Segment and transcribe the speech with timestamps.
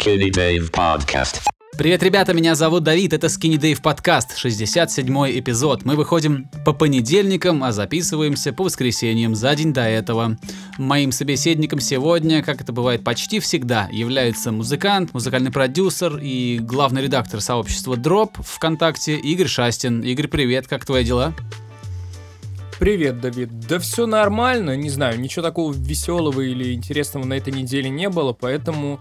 [0.00, 1.42] Skinny Dave Podcast.
[1.76, 5.84] Привет, ребята, меня зовут Давид, это Skinny Dave подкаст, 67-й эпизод.
[5.84, 10.38] Мы выходим по понедельникам, а записываемся по воскресеньям за день до этого.
[10.78, 17.42] Моим собеседником сегодня, как это бывает почти всегда, является музыкант, музыкальный продюсер и главный редактор
[17.42, 20.00] сообщества Drop ВКонтакте Игорь Шастин.
[20.00, 21.34] Игорь, привет, как твои дела?
[22.78, 23.50] Привет, Давид.
[23.68, 28.32] Да все нормально, не знаю, ничего такого веселого или интересного на этой неделе не было,
[28.32, 28.98] поэтому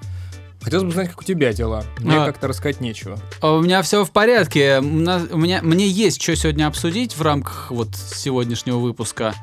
[0.61, 1.83] Хотелось бы знать, как у тебя дела.
[1.99, 3.17] Мне а, как-то рассказать нечего.
[3.41, 4.79] А у меня все в порядке.
[4.79, 9.33] У, меня, мне есть что сегодня обсудить в рамках вот сегодняшнего выпуска.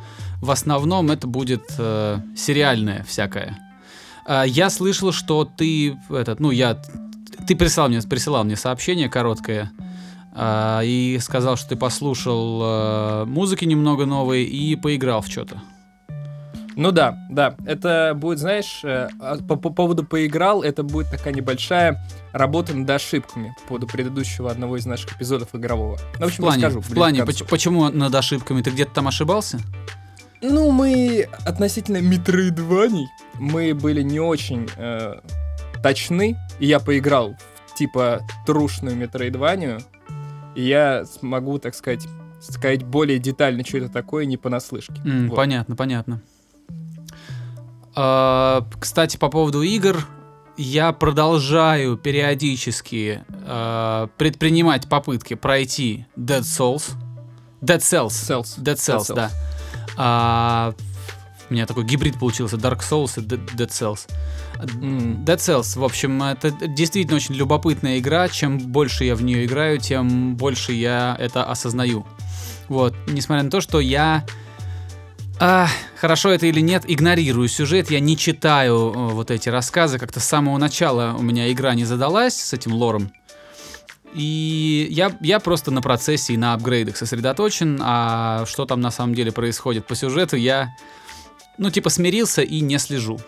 [0.42, 3.58] В основном это будет э, сериальное всякое.
[4.26, 6.80] Э, я слышал, что ты этот, ну я,
[7.46, 9.72] ты присылал мне, присылал мне сообщение короткое
[10.34, 15.62] э, и сказал, что ты послушал э, музыки немного новой и поиграл в что-то.
[16.76, 17.56] Ну да, да.
[17.64, 22.88] Это будет, знаешь, э, а, по, по поводу поиграл, это будет такая небольшая работа над
[22.90, 25.98] ошибками по поводу предыдущего одного из наших эпизодов игрового.
[26.20, 26.80] Ну, в в плане, расскажу.
[26.82, 28.60] В плане, почему над ошибками?
[28.60, 29.58] Ты где-то там ошибался?
[30.42, 35.20] Ну, мы относительно метроидваний, мы были не очень э,
[35.82, 37.36] точны, и я поиграл
[37.68, 39.80] в типа трушную метроидванию,
[40.54, 42.06] и я смогу, так сказать,
[42.38, 45.00] сказать более детально, что это такое, не понаслышке.
[45.06, 45.36] Mm, вот.
[45.36, 46.20] Понятно, понятно.
[47.96, 50.06] А, кстати, по поводу игр,
[50.58, 56.92] я продолжаю периодически э, предпринимать попытки пройти Dead Souls.
[57.62, 58.08] Dead Cells.
[58.08, 58.58] Cells.
[58.58, 59.14] Dead Cells, Dead Cells.
[59.14, 59.30] да.
[59.96, 60.74] А,
[61.48, 64.08] у меня такой гибрид получился, Dark Souls и Dead Cells.
[64.58, 65.24] Mm.
[65.24, 68.28] Dead Cells, в общем, это действительно очень любопытная игра.
[68.28, 72.06] Чем больше я в нее играю, тем больше я это осознаю.
[72.68, 74.24] Вот, несмотря на то, что я
[75.38, 80.20] а, хорошо это или нет, игнорирую сюжет, я не читаю э, вот эти рассказы, как-то
[80.20, 83.12] с самого начала у меня игра не задалась с этим лором.
[84.14, 89.14] И я, я просто на процессе и на апгрейдах сосредоточен, а что там на самом
[89.14, 90.70] деле происходит по сюжету, я,
[91.58, 93.18] ну, типа, смирился и не слежу.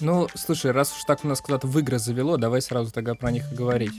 [0.00, 3.30] Ну, слушай, раз уж так у нас куда-то в игры завело, давай сразу тогда про
[3.30, 3.94] них и говорить.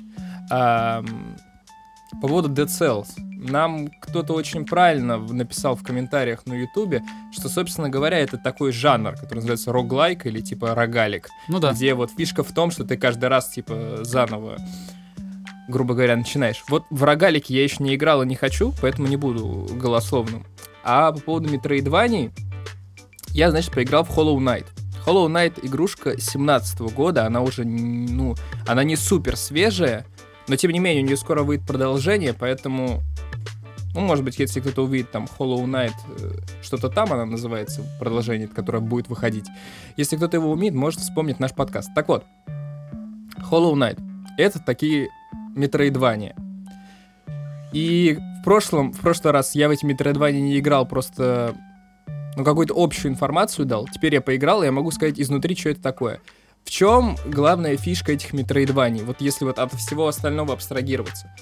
[2.22, 3.08] По поводу Dead Cells.
[3.18, 9.14] Нам кто-то очень правильно написал в комментариях на Ютубе, что, собственно говоря, это такой жанр,
[9.14, 11.30] который называется роглайк или типа рогалик.
[11.48, 11.74] Ну да.
[11.74, 14.58] Где вот фишка в том, что ты каждый раз типа заново
[15.68, 16.64] грубо говоря, начинаешь.
[16.70, 20.46] Вот в рогалике я еще не играл и не хочу, поэтому не буду голословным.
[20.84, 22.32] А по поводу Metroidvania,
[23.30, 24.66] я, значит, поиграл в Hollow Knight.
[25.06, 28.36] Hollow Knight игрушка 17 года, она уже, ну,
[28.66, 30.06] она не супер свежая,
[30.48, 33.02] но, тем не менее, у нее скоро выйдет продолжение, поэтому...
[33.94, 36.32] Ну, может быть, если кто-то увидит там Hollow Knight, э,
[36.62, 39.46] что-то там она называется, продолжение, которое будет выходить.
[39.96, 41.90] Если кто-то его умеет, может вспомнить наш подкаст.
[41.96, 42.24] Так вот,
[43.50, 44.00] Hollow Knight—
[44.38, 45.10] это такие
[45.56, 46.36] метроидвания.
[47.74, 51.56] И в прошлом, в прошлый раз я в эти метроидвания не играл, просто
[52.36, 53.88] ну, какую-то общую информацию дал.
[53.88, 56.22] Теперь я поиграл, и я могу сказать изнутри, что это такое.
[56.68, 59.02] В чем главная фишка этих метроидваний?
[59.02, 61.34] Вот если вот от всего остального абстрагироваться.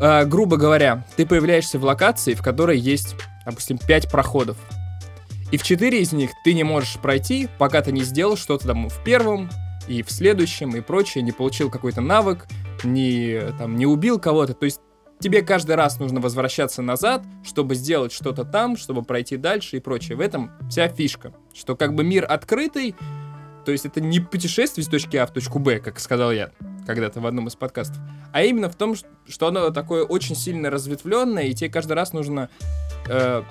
[0.00, 4.56] Э, грубо говоря, ты появляешься в локации, в которой есть, допустим, 5 проходов.
[5.52, 8.88] И в 4 из них ты не можешь пройти, пока ты не сделал что-то там
[8.88, 9.50] в первом,
[9.86, 12.46] и в следующем, и прочее, не получил какой-то навык,
[12.82, 14.54] не, там, не убил кого-то.
[14.54, 14.80] То есть
[15.20, 20.16] тебе каждый раз нужно возвращаться назад, чтобы сделать что-то там, чтобы пройти дальше и прочее.
[20.16, 21.34] В этом вся фишка.
[21.52, 22.96] Что как бы мир открытый,
[23.64, 26.50] то есть это не путешествие с точки А в точку Б, как сказал я
[26.86, 27.98] когда-то в одном из подкастов,
[28.32, 28.94] а именно в том,
[29.28, 32.48] что оно такое очень сильно разветвленное, и тебе каждый раз нужно
[33.08, 33.42] э,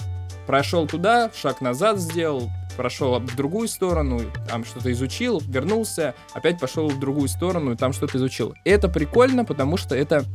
[0.45, 6.89] прошел туда, шаг назад сделал, прошел в другую сторону, там что-то изучил, вернулся, опять пошел
[6.89, 8.55] в другую сторону, и там что-то изучил.
[8.65, 10.25] Это прикольно, потому что это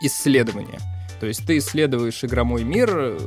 [0.00, 0.78] исследование.
[1.20, 3.18] То есть ты исследуешь игромой мир,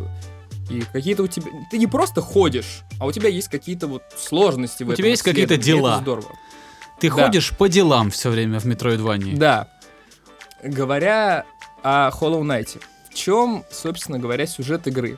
[0.71, 1.47] и какие-то у тебя...
[1.69, 4.93] Ты не просто ходишь, а у тебя есть какие-то вот сложности в у этом.
[4.93, 5.93] У тебя есть какие-то дела.
[5.95, 6.35] Это здорово.
[6.99, 7.25] Ты да.
[7.25, 9.35] ходишь по делам все время в Metroidvania.
[9.35, 9.67] Да.
[10.63, 11.45] Говоря
[11.83, 15.17] о Hollow Knight, в чем, собственно говоря, сюжет игры?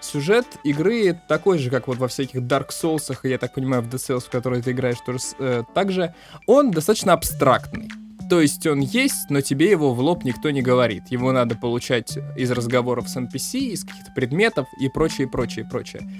[0.00, 3.86] Сюжет игры такой же, как вот во всяких Dark Souls, и я так понимаю, в
[3.86, 6.14] The Cells, в который ты играешь, тоже э, также.
[6.46, 7.88] Он достаточно абстрактный.
[8.32, 11.08] То есть он есть, но тебе его в лоб никто не говорит.
[11.08, 16.10] Его надо получать из разговоров с NPC, из каких-то предметов и прочее, прочее, прочее.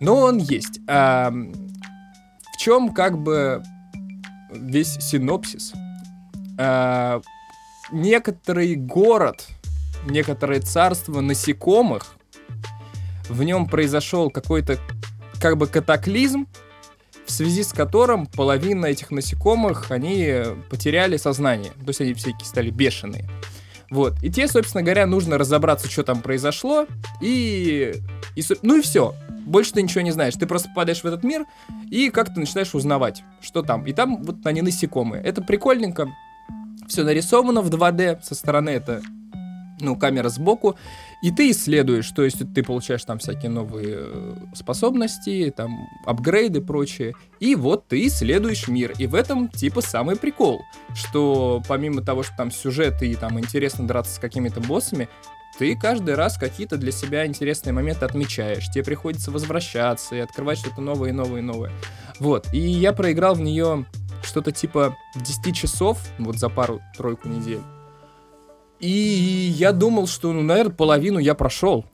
[0.00, 0.80] Но он есть.
[0.88, 3.62] А, в чем как бы
[4.50, 5.72] весь синопсис?
[6.58, 7.20] А,
[7.92, 9.46] некоторый город,
[10.04, 12.16] некоторое царство насекомых,
[13.28, 14.80] в нем произошел какой-то
[15.40, 16.48] как бы катаклизм,
[17.26, 21.72] в связи с которым половина этих насекомых, они потеряли сознание.
[21.72, 23.28] То есть они всякие стали бешеные.
[23.90, 24.14] Вот.
[24.22, 26.86] И тебе, собственно говоря, нужно разобраться, что там произошло,
[27.20, 27.94] и...
[28.34, 29.14] и ну и все.
[29.44, 30.34] Больше ты ничего не знаешь.
[30.34, 31.44] Ты просто попадаешь в этот мир
[31.90, 33.86] и как-то начинаешь узнавать, что там.
[33.86, 35.22] И там вот они насекомые.
[35.22, 36.08] Это прикольненько.
[36.88, 38.22] Все нарисовано в 2D.
[38.22, 39.02] Со стороны это
[39.80, 40.76] ну, камера сбоку,
[41.22, 46.62] и ты исследуешь, то есть ты получаешь там всякие новые э, способности, там, апгрейды и
[46.62, 50.62] прочее, и вот ты исследуешь мир, и в этом, типа, самый прикол,
[50.94, 55.08] что помимо того, что там сюжет и там интересно драться с какими-то боссами,
[55.58, 60.80] ты каждый раз какие-то для себя интересные моменты отмечаешь, тебе приходится возвращаться и открывать что-то
[60.82, 61.72] новое и новое и новое.
[62.18, 63.86] Вот, и я проиграл в нее
[64.22, 67.60] что-то типа 10 часов, вот за пару-тройку недель.
[68.80, 68.88] И
[69.56, 71.86] я думал, что, ну, наверное, половину я прошел.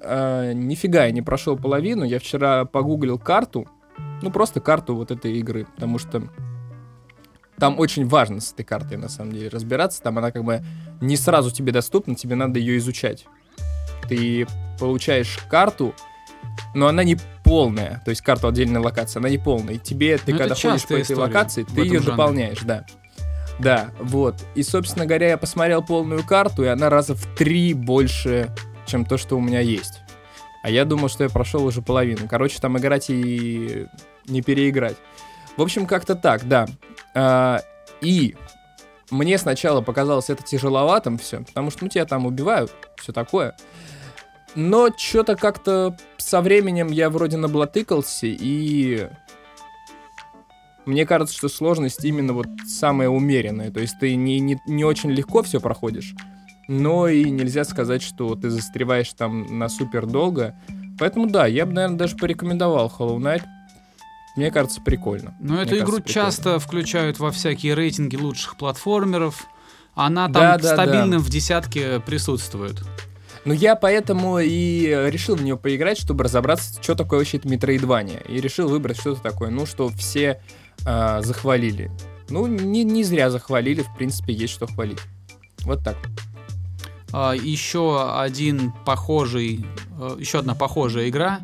[0.00, 2.04] А, нифига я не прошел половину.
[2.04, 3.66] Я вчера погуглил карту.
[4.22, 5.66] Ну, просто карту вот этой игры.
[5.74, 6.22] Потому что
[7.58, 10.02] там очень важно с этой картой, на самом деле, разбираться.
[10.02, 10.64] Там она как бы
[11.00, 13.26] не сразу тебе доступна, тебе надо ее изучать.
[14.08, 14.46] Ты
[14.78, 15.94] получаешь карту,
[16.74, 18.00] но она не полная.
[18.04, 19.74] То есть карту отдельной локации, она не полная.
[19.74, 22.10] И тебе, ты ну, когда ходишь по этой локации, ты ее жанре.
[22.10, 22.86] дополняешь, да.
[23.60, 24.36] Да, вот.
[24.54, 28.50] И, собственно говоря, я посмотрел полную карту, и она раза в три больше,
[28.86, 30.00] чем то, что у меня есть.
[30.62, 32.28] А я думал, что я прошел уже половину.
[32.28, 33.86] Короче, там играть и
[34.26, 34.96] не переиграть.
[35.56, 36.66] В общем, как-то так, да.
[37.14, 37.60] А,
[38.00, 38.34] и
[39.10, 43.56] мне сначала показалось это тяжеловатым все, потому что, ну, тебя там убивают, все такое.
[44.54, 49.08] Но что-то как-то со временем я вроде наблатыкался, и
[50.86, 53.70] мне кажется, что сложность именно вот самая умеренная.
[53.70, 56.14] То есть ты не, не, не очень легко все проходишь,
[56.68, 60.54] но и нельзя сказать, что ты застреваешь там на супер долго.
[60.98, 63.42] Поэтому да, я бы, наверное, даже порекомендовал Hollow Knight.
[64.36, 65.34] Мне кажется, прикольно.
[65.40, 66.14] Но Мне эту кажется, игру прикольно.
[66.14, 69.46] часто включают во всякие рейтинги лучших платформеров.
[69.94, 71.18] Она там да, да, стабильно да.
[71.18, 72.76] в десятке присутствует.
[73.44, 78.26] Ну, я поэтому и решил в нее поиграть, чтобы разобраться, что такое вообще это Metroidvania.
[78.28, 80.40] И решил выбрать что-то такое, ну, что все
[80.86, 81.90] э, захвалили.
[82.28, 85.00] Ну, не, не зря захвалили, в принципе, есть что хвалить.
[85.64, 85.96] Вот так.
[87.12, 89.64] А, еще один похожий,
[89.98, 91.40] э, еще одна похожая игра.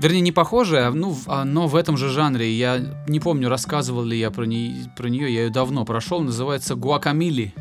[0.00, 2.52] Вернее, не похожая, ну, а, но в этом же жанре.
[2.52, 6.20] Я не помню, рассказывал ли я про, не, про нее, я ее давно прошел.
[6.20, 7.54] Называется Гуакамили.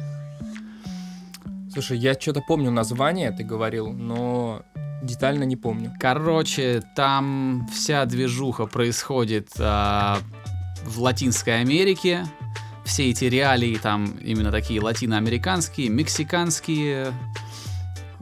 [1.74, 4.64] Слушай, я что-то помню название, ты говорил, но
[5.02, 5.94] детально не помню.
[6.00, 10.20] Короче, там вся движуха происходит а,
[10.84, 12.26] в Латинской Америке.
[12.86, 17.14] Все эти реалии там именно такие латиноамериканские, мексиканские.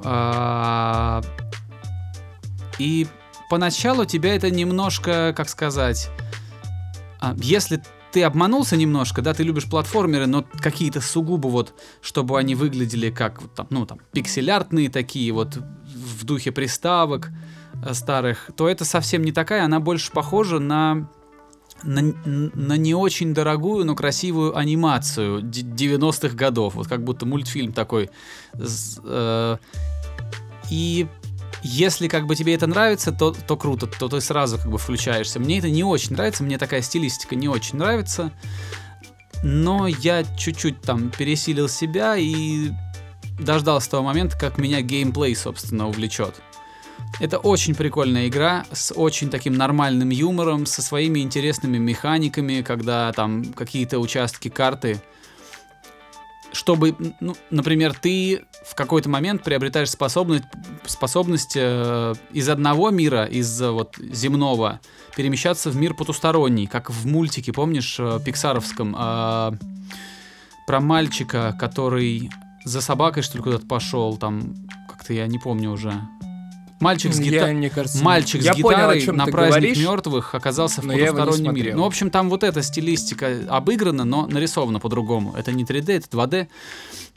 [0.04, 1.22] А,
[2.80, 3.08] и
[3.50, 6.10] поначалу тебя это немножко, как сказать,
[7.20, 7.82] а, если
[8.12, 13.42] ты обманулся немножко, да, ты любишь платформеры, но какие-то сугубо вот, чтобы они выглядели как,
[13.56, 17.30] там, ну, там, пиксель-артные такие вот в духе приставок
[17.84, 21.10] э, старых, то это совсем не такая, она больше похожа на
[21.86, 26.76] на, на не очень дорогую, но красивую анимацию 90-х годов.
[26.76, 28.10] Вот как будто мультфильм такой.
[29.04, 29.58] Э,
[30.70, 31.08] и
[31.64, 35.40] если как бы тебе это нравится, то, то круто, то ты сразу как бы включаешься.
[35.40, 38.32] Мне это не очень нравится, мне такая стилистика не очень нравится.
[39.44, 42.72] Но я чуть-чуть там пересилил себя и
[43.40, 46.36] дождался того момента, как меня геймплей, собственно, увлечет.
[47.20, 53.54] Это очень прикольная игра с очень таким нормальным юмором, со своими интересными механиками, когда там
[53.54, 55.02] какие-то участки карты
[56.56, 60.46] чтобы, ну, например, ты в какой-то момент приобретаешь способность,
[60.86, 64.80] способность э, из одного мира, из э, вот земного,
[65.18, 69.52] перемещаться в мир потусторонний, как в мультике, помнишь, э, пиксаровском, э,
[70.66, 72.32] про мальчика, который
[72.64, 74.56] за собакой, что ли, куда-то пошел, там,
[74.90, 75.94] как-то я не помню уже.
[76.80, 77.50] Мальчик с, гита...
[77.50, 81.76] я, кажется, Мальчик я с гитарой понял, на праздник говоришь, мертвых оказался в потустороннем мире.
[81.76, 85.34] Ну, в общем, там вот эта стилистика обыграна, но нарисована по-другому.
[85.38, 86.48] Это не 3D, это 2D.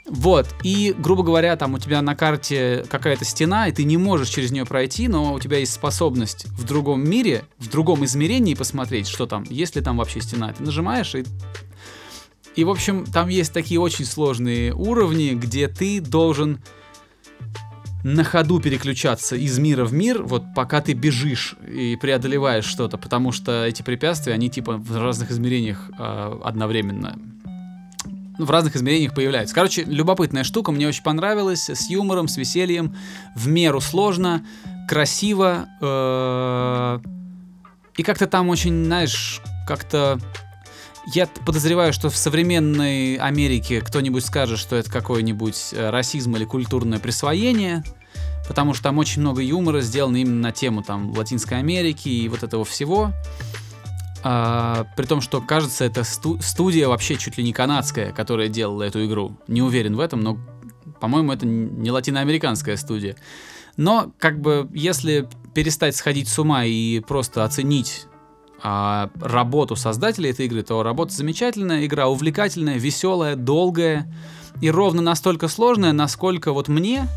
[0.07, 4.29] Вот, и, грубо говоря, там у тебя на карте какая-то стена, и ты не можешь
[4.29, 9.07] через нее пройти, но у тебя есть способность в другом мире, в другом измерении посмотреть,
[9.07, 10.51] что там, есть ли там вообще стена.
[10.53, 11.25] Ты нажимаешь, и
[12.55, 16.59] и, в общем, там есть такие очень сложные уровни, где ты должен
[18.03, 23.31] на ходу переключаться из мира в мир, вот пока ты бежишь и преодолеваешь что-то, потому
[23.31, 27.17] что эти препятствия, они типа в разных измерениях э, одновременно
[28.39, 29.53] ну, в разных измерениях появляются.
[29.53, 32.95] Короче, любопытная штука, мне очень понравилась, с юмором, с весельем,
[33.35, 34.45] в меру сложно,
[34.87, 36.99] красиво, э,
[37.97, 40.19] И как-то там очень, знаешь, как-то...
[41.11, 46.99] Я подозреваю, что в современной Америке кто-нибудь скажет, что это какой-нибудь э, расизм или культурное
[46.99, 47.83] присвоение,
[48.47, 52.43] потому что там очень много юмора сделано именно на тему там Латинской Америки и вот
[52.43, 53.11] этого всего.
[54.21, 58.83] А, при том, что кажется, это сту- студия вообще чуть ли не канадская, которая делала
[58.83, 59.35] эту игру.
[59.47, 60.37] Не уверен в этом, но,
[60.99, 63.15] по-моему, это не латиноамериканская студия.
[63.77, 68.05] Но, как бы, если перестать сходить с ума и просто оценить
[68.61, 74.11] а, работу создателей этой игры, то работа замечательная, игра увлекательная, веселая, долгая
[74.61, 77.07] и ровно настолько сложная, насколько вот мне,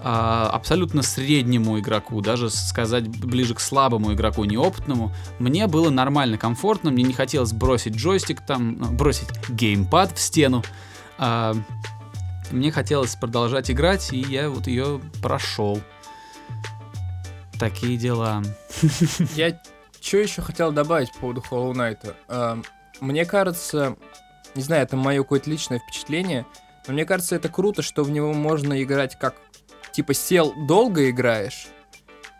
[0.00, 6.90] а, абсолютно среднему игроку, даже сказать ближе к слабому игроку, неопытному, мне было нормально, комфортно,
[6.90, 10.62] мне не хотелось бросить джойстик там, ну, бросить геймпад в стену.
[11.18, 11.54] А,
[12.50, 15.80] мне хотелось продолжать играть, и я вот ее прошел.
[17.58, 18.42] Такие дела.
[19.34, 19.58] Я
[20.00, 22.14] что еще хотел добавить по поводу Hollow Knight?
[22.28, 22.60] А,
[23.00, 23.96] мне кажется,
[24.54, 26.46] не знаю, это мое какое-то личное впечатление,
[26.86, 29.36] но мне кажется, это круто, что в него можно играть как,
[29.92, 31.68] типа, сел долго играешь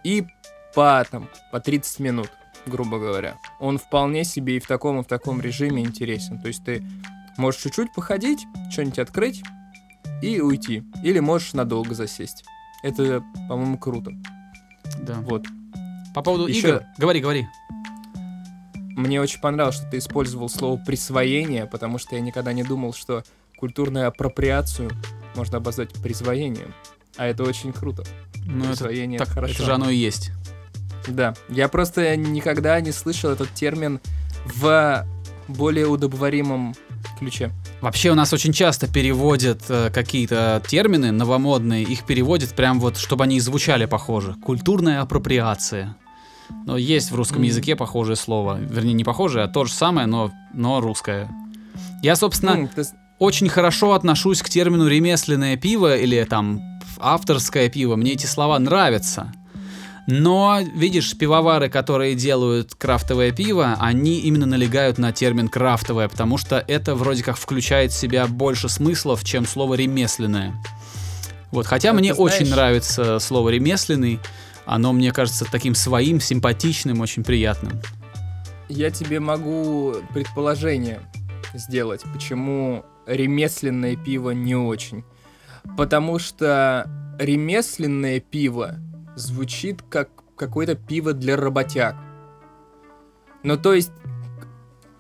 [0.04, 0.26] и
[0.74, 2.30] по, там, по 30 минут,
[2.66, 3.36] грубо говоря.
[3.60, 6.40] Он вполне себе и в таком, и в таком режиме интересен.
[6.40, 6.82] То есть ты
[7.36, 9.42] можешь чуть-чуть походить, что-нибудь открыть
[10.22, 10.82] и уйти.
[11.02, 12.44] Или можешь надолго засесть.
[12.82, 14.12] Это, по-моему, круто.
[15.00, 15.14] Да.
[15.20, 15.46] Вот.
[16.14, 17.46] По поводу Ещё- игр, говори, говори.
[18.96, 23.22] Мне очень понравилось, что ты использовал слово присвоение, потому что я никогда не думал, что
[23.56, 24.90] культурную апроприацию
[25.36, 26.74] можно обозвать присвоением.
[27.16, 28.02] А это очень круто.
[28.44, 29.54] Ну, это, Присвоение так, хорошо.
[29.54, 30.30] это же оно и есть.
[31.06, 31.34] Да.
[31.48, 34.00] Я просто никогда не слышал этот термин
[34.46, 35.06] в
[35.48, 36.74] более удобоваримом
[37.18, 37.50] ключе.
[37.80, 43.24] Вообще у нас очень часто переводят э, какие-то термины новомодные, их переводят прям вот, чтобы
[43.24, 44.34] они звучали похоже.
[44.42, 45.96] Культурная апроприация.
[46.64, 48.58] Но есть в русском языке похожее слово.
[48.58, 51.30] Вернее, не похожее, а то же самое, но, но русское.
[52.02, 52.84] Я, собственно, М, ты
[53.18, 56.60] очень хорошо отношусь к термину ремесленное пиво или там
[56.98, 57.96] авторское пиво.
[57.96, 59.32] Мне эти слова нравятся.
[60.10, 66.64] Но, видишь, пивовары, которые делают крафтовое пиво, они именно налегают на термин крафтовое, потому что
[66.66, 70.54] это вроде как включает в себя больше смыслов, чем слово ремесленное.
[71.50, 74.18] Вот, хотя А мне ты очень знаешь- нравится слово ремесленный,
[74.64, 77.78] оно мне кажется таким своим, симпатичным, очень приятным.
[78.70, 81.00] Я тебе могу предположение
[81.52, 85.04] сделать, почему ремесленное пиво не очень.
[85.76, 86.88] Потому что
[87.18, 88.76] ремесленное пиво
[89.18, 91.96] звучит как какое-то пиво для работяг.
[93.42, 93.92] Ну, то есть,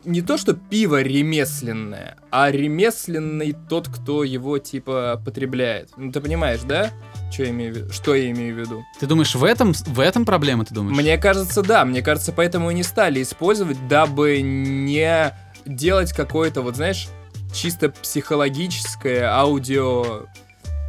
[0.04, 5.90] не то, что пиво ремесленное, а ремесленный тот, кто его, типа, потребляет.
[5.96, 6.90] Ну, ты понимаешь, да?
[7.30, 7.92] Что я имею в виду?
[7.92, 8.84] Что я имею в виду?
[9.00, 10.96] Ты думаешь, в этом, в этом проблема, ты думаешь?
[10.96, 11.84] Мне кажется, да.
[11.84, 15.34] Мне кажется, поэтому и не стали использовать, дабы не
[15.66, 17.08] делать какое-то, вот знаешь,
[17.52, 20.26] чисто психологическое аудио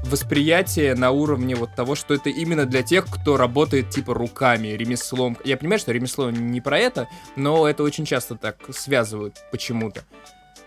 [0.03, 5.37] восприятие на уровне вот того, что это именно для тех, кто работает типа руками, ремеслом.
[5.43, 10.03] Я понимаю, что ремесло не про это, но это очень часто так связывают почему-то.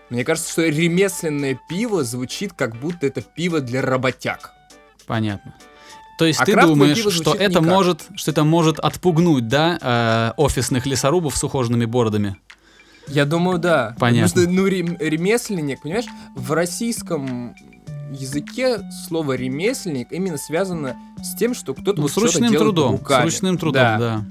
[0.09, 4.51] Мне кажется, что ремесленное пиво звучит как будто это пиво для работяг.
[5.07, 5.55] Понятно.
[6.19, 7.63] То есть А ты думаешь, что это никак.
[7.63, 12.37] может, что это может отпугнуть, да, э, офисных лесорубов с ухоженными бородами?
[13.07, 13.95] Я думаю, да.
[13.99, 14.29] Понятно.
[14.29, 17.55] Потому что, ну, рем- ремесленник, понимаешь, в российском
[18.13, 22.91] языке слово ремесленник именно связано с тем, что кто-то Ну, вот с ручным делает трудом.
[22.93, 23.21] руками.
[23.21, 23.97] С ручным трудом, Да.
[23.97, 24.25] да.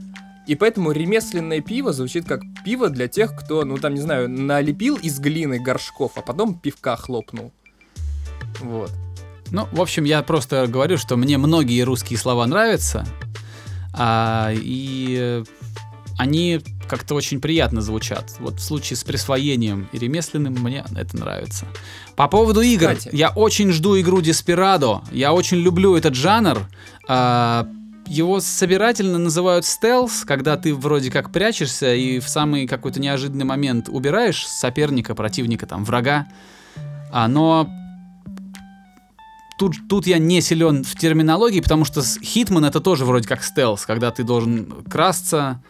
[0.46, 4.96] И поэтому ремесленное пиво звучит как пиво для тех, кто, ну там, не знаю, налепил
[4.96, 7.52] из глины горшков, а потом пивка хлопнул.
[8.60, 8.90] Вот.
[9.50, 13.06] Ну, в общем, я просто говорю, что мне многие русские слова нравятся,
[13.94, 15.44] а, и э,
[16.22, 18.36] они как-то очень приятно звучат.
[18.38, 21.66] Вот в случае с присвоением и ремесленным мне это нравится.
[22.16, 23.14] По поводу игр, Кстати.
[23.14, 25.02] я очень жду игру Desperado.
[25.10, 26.60] Я очень люблю этот жанр.
[27.08, 27.66] А,
[28.06, 33.88] его собирательно называют стелс, когда ты вроде как прячешься и в самый какой-то неожиданный момент
[33.88, 36.28] убираешь соперника, противника, там, врага.
[37.10, 37.68] А, но
[39.58, 43.86] тут, тут я не силен в терминологии, потому что Hitman это тоже вроде как стелс,
[43.86, 45.60] когда ты должен красться,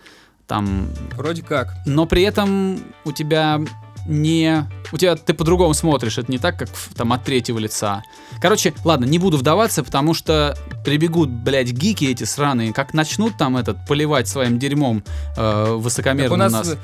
[0.46, 1.74] там, Вроде как.
[1.86, 3.60] но при этом у тебя
[4.06, 4.68] не...
[4.92, 8.02] У тебя ты по-другому смотришь, это не так, как там от третьего лица.
[8.40, 13.56] Короче, ладно, не буду вдаваться, потому что прибегут, блядь, гики эти сраные, как начнут там
[13.56, 15.04] этот поливать своим дерьмом
[15.36, 16.76] э, Так высокомерно у нас, нас.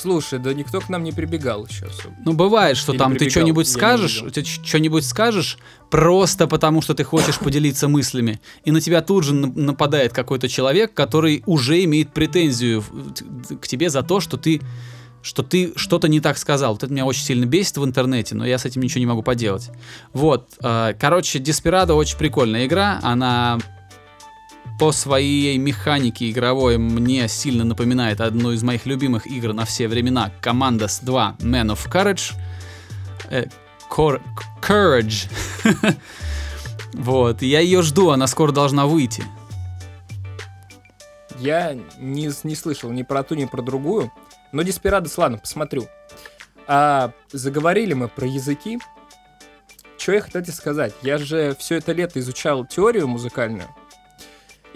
[0.00, 2.14] Слушай, да никто к нам не прибегал еще особо.
[2.24, 5.58] Ну, бывает, что Или там ты прибегал, что-нибудь я не скажешь, ты что-нибудь скажешь
[5.90, 10.48] просто потому, что ты хочешь поделиться мыслями, и на тебя тут же на- нападает какой-то
[10.48, 12.84] человек, который уже имеет претензию
[13.60, 14.60] к тебе за то, что ты
[15.22, 16.74] что ты что-то не так сказал.
[16.74, 19.22] Вот это меня очень сильно бесит в интернете, но я с этим ничего не могу
[19.22, 19.70] поделать.
[20.12, 23.58] Вот, э, короче, Desperado очень прикольная игра, она
[24.78, 30.30] по своей механике игровой мне сильно напоминает одну из моих любимых игр на все времена
[30.42, 32.34] Commandos 2 Man of Courage.
[33.30, 33.46] Э,
[33.90, 34.22] Cor-
[34.60, 35.28] Courage.
[36.92, 39.22] Вот, я ее жду, она скоро должна выйти.
[41.38, 44.10] Я не, не слышал ни про ту, ни про другую.
[44.50, 45.88] Но Деспирадос, ладно, посмотрю.
[46.66, 48.78] А заговорили мы про языки.
[49.98, 50.94] Что я хотел сказать?
[51.02, 53.68] Я же все это лето изучал теорию музыкальную.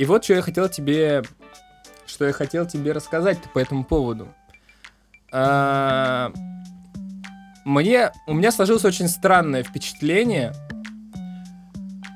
[0.00, 1.22] И вот что я хотел тебе...
[2.06, 4.28] Что я хотел тебе рассказать по этому поводу.
[5.30, 6.32] А,
[7.66, 8.10] Мне...
[8.26, 10.54] У меня сложилось очень странное впечатление.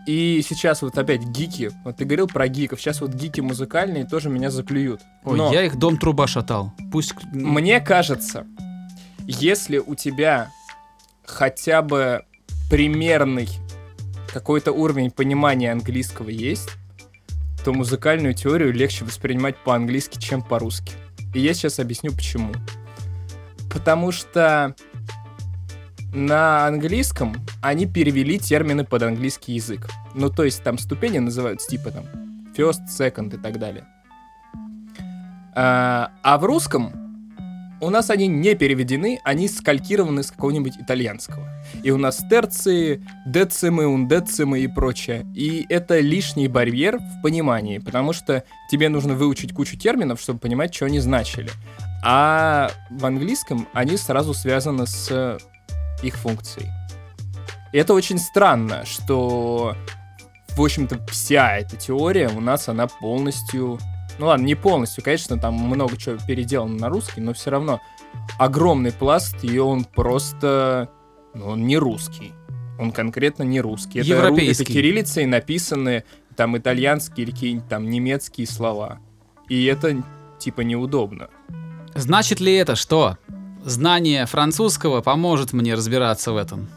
[0.06, 1.72] И сейчас вот опять гики.
[1.84, 2.80] Вот ты говорил про гиков.
[2.80, 5.02] Сейчас вот гики музыкальные тоже меня заклюют.
[5.22, 6.72] Ой, Но- я их дом труба шатал.
[6.90, 7.12] Пусть...
[7.34, 8.46] мне кажется,
[9.26, 10.48] если у тебя
[11.26, 12.24] хотя бы
[12.70, 13.50] примерный
[14.32, 16.70] какой-то уровень понимания английского есть,
[17.64, 20.92] то музыкальную теорию легче воспринимать по-английски, чем по-русски.
[21.32, 22.52] И я сейчас объясню почему.
[23.72, 24.76] Потому что
[26.12, 29.88] на английском они перевели термины под английский язык.
[30.14, 32.04] Ну, то есть там ступени называются типа там
[32.56, 33.86] first, second и так далее.
[35.56, 37.03] А, а в русском
[37.80, 41.48] у нас они не переведены, они скалькированы с какого-нибудь итальянского.
[41.82, 45.26] И у нас терции, децимы, ундецимы и прочее.
[45.34, 50.74] И это лишний барьер в понимании, потому что тебе нужно выучить кучу терминов, чтобы понимать,
[50.74, 51.50] что они значили.
[52.04, 55.38] А в английском они сразу связаны с
[56.02, 56.70] их функцией.
[57.72, 59.74] И это очень странно, что,
[60.56, 63.78] в общем-то, вся эта теория у нас, она полностью
[64.18, 67.80] ну ладно, не полностью, конечно, там много чего переделано на русский, но все равно
[68.38, 70.88] огромный пласт, и он просто,
[71.34, 72.32] ну, он не русский.
[72.78, 74.00] Он конкретно не русский.
[74.00, 74.64] Это, Европейский.
[74.64, 76.04] это кириллицей написаны
[76.36, 78.98] там итальянские или какие-нибудь там немецкие слова.
[79.48, 80.02] И это
[80.38, 81.28] типа неудобно.
[81.94, 83.18] Значит ли это, что
[83.64, 86.68] знание французского поможет мне разбираться в этом?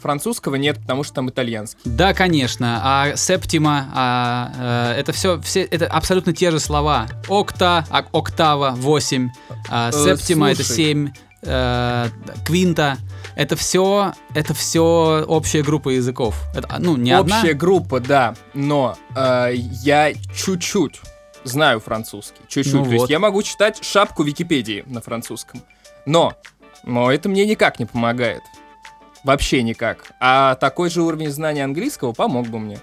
[0.00, 1.80] Французского нет, потому что там итальянский.
[1.84, 2.80] Да, конечно.
[2.82, 7.06] А септима, а, э, это все, все, это абсолютно те же слова.
[7.28, 9.30] Окта, а, октава, 8.
[9.68, 10.76] а, Э, септима это слушай.
[10.76, 11.10] 7.
[11.42, 12.08] э,
[12.44, 12.98] квинта.
[13.36, 16.34] Это все, это все общая группа языков.
[16.54, 17.38] Это, ну, не одна.
[17.38, 21.00] Общая группа, да, но э, я чуть-чуть
[21.44, 22.40] знаю французский.
[22.48, 22.74] Чуть-чуть.
[22.74, 23.10] Ну То есть вот.
[23.10, 25.62] я могу читать шапку Википедии на французском.
[26.04, 26.34] Но,
[26.84, 28.42] но это мне никак не помогает.
[29.24, 30.12] Вообще никак.
[30.20, 32.78] А такой же уровень знания английского помог бы мне.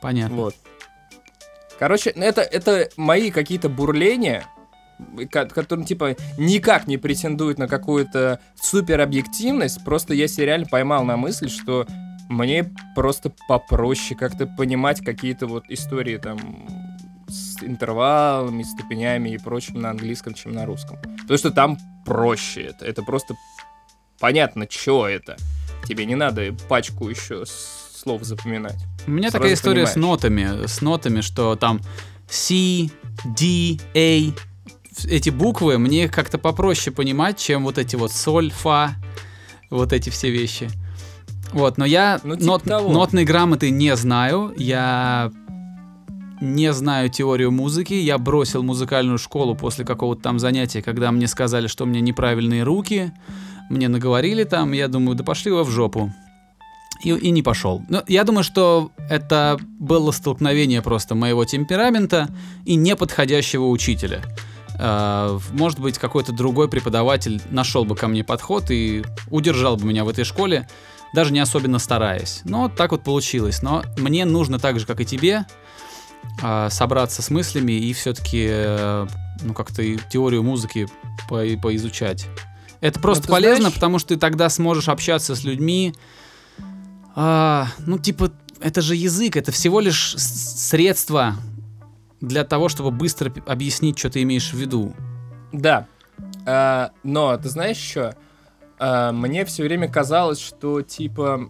[0.00, 0.36] Понятно.
[0.36, 0.54] Вот.
[1.78, 4.44] Короче, это, это мои какие-то бурления,
[5.30, 9.84] ко- которые, типа, никак не претендуют на какую-то супер объективность.
[9.84, 11.86] Просто я себя реально поймал на мысль, что
[12.28, 16.38] мне просто попроще как-то понимать какие-то вот истории там
[17.28, 20.98] с интервалами, ступенями и прочим на английском, чем на русском.
[21.22, 22.84] Потому что там проще это.
[22.84, 23.34] Это просто
[24.18, 25.36] понятно, что это.
[25.86, 28.76] Тебе не надо пачку еще с- слов запоминать.
[29.06, 30.10] У меня Сразу такая история с понимаешь.
[30.22, 31.80] нотами, с нотами, что там
[32.28, 32.88] C,
[33.24, 34.32] D, A,
[35.08, 38.96] эти буквы мне как-то попроще понимать, чем вот эти вот соль, фа,
[39.70, 40.68] вот эти все вещи.
[41.52, 42.90] Вот, но я Ну, типа нот- того.
[42.92, 45.30] нотной грамоты не знаю, я
[46.40, 51.66] не знаю теорию музыки, я бросил музыкальную школу после какого-то там занятия, когда мне сказали,
[51.68, 53.12] что у меня неправильные руки,
[53.70, 56.12] мне наговорили там, я думаю, да пошли вы в жопу.
[57.02, 57.82] И, и не пошел.
[57.88, 62.28] Но я думаю, что это было столкновение просто моего темперамента
[62.64, 64.22] и неподходящего учителя.
[64.78, 70.04] Э, Может быть, какой-то другой преподаватель нашел бы ко мне подход и удержал бы меня
[70.04, 70.68] в этой школе,
[71.12, 72.40] даже не особенно стараясь.
[72.44, 73.62] Но так вот получилось.
[73.62, 75.44] Но мне нужно так же, как и тебе,
[76.42, 78.48] э, собраться с мыслями и все-таки
[79.42, 80.88] ну, как-то теорию музыки
[81.28, 82.26] по- поизучать.
[82.80, 85.94] Это просто ты полезно, знаешь- потому что ты тогда сможешь общаться с людьми.
[87.14, 91.34] а, ну, типа, это же язык, это всего лишь средство
[92.20, 94.94] для того, чтобы быстро объяснить, что ты имеешь в виду.
[95.52, 95.86] Да.
[96.46, 98.16] А, но ты знаешь что?
[98.78, 101.48] мне все время казалось, что типа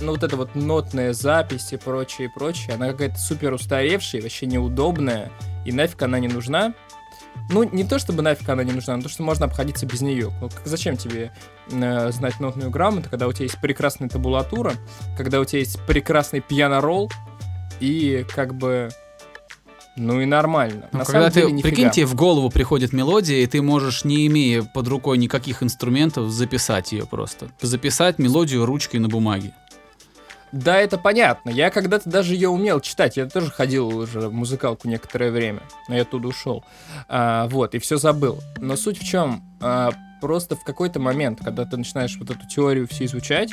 [0.00, 4.46] ну вот эта вот нотная запись и прочее, и прочее, она какая-то супер устаревшая, вообще
[4.46, 5.30] неудобная,
[5.64, 6.74] и нафиг она не нужна.
[7.50, 10.30] Ну, не то чтобы нафиг она не нужна, но то, что можно обходиться без нее.
[10.40, 11.32] Ну, как- зачем тебе
[11.70, 14.74] э, знать нотную грамоту, когда у тебя есть прекрасная табулатура,
[15.16, 17.10] когда у тебя есть прекрасный пиано-ролл,
[17.80, 18.90] и как бы...
[19.96, 20.88] Ну и нормально.
[20.92, 24.28] Ну, На когда ты, деле, прикинь, тебе в голову приходит мелодия, и ты можешь, не
[24.28, 27.48] имея под рукой никаких инструментов, записать ее просто.
[27.60, 29.52] Записать мелодию ручкой на бумаге.
[30.52, 31.50] Да, это понятно.
[31.50, 33.16] Я когда-то даже ее умел читать.
[33.16, 36.64] Я тоже ходил уже в музыкалку некоторое время, но я оттуда ушел.
[37.08, 38.40] А, вот, и все забыл.
[38.58, 39.42] Но суть в чем?
[39.60, 43.50] А, просто в какой-то момент, когда ты начинаешь вот эту теорию все изучать,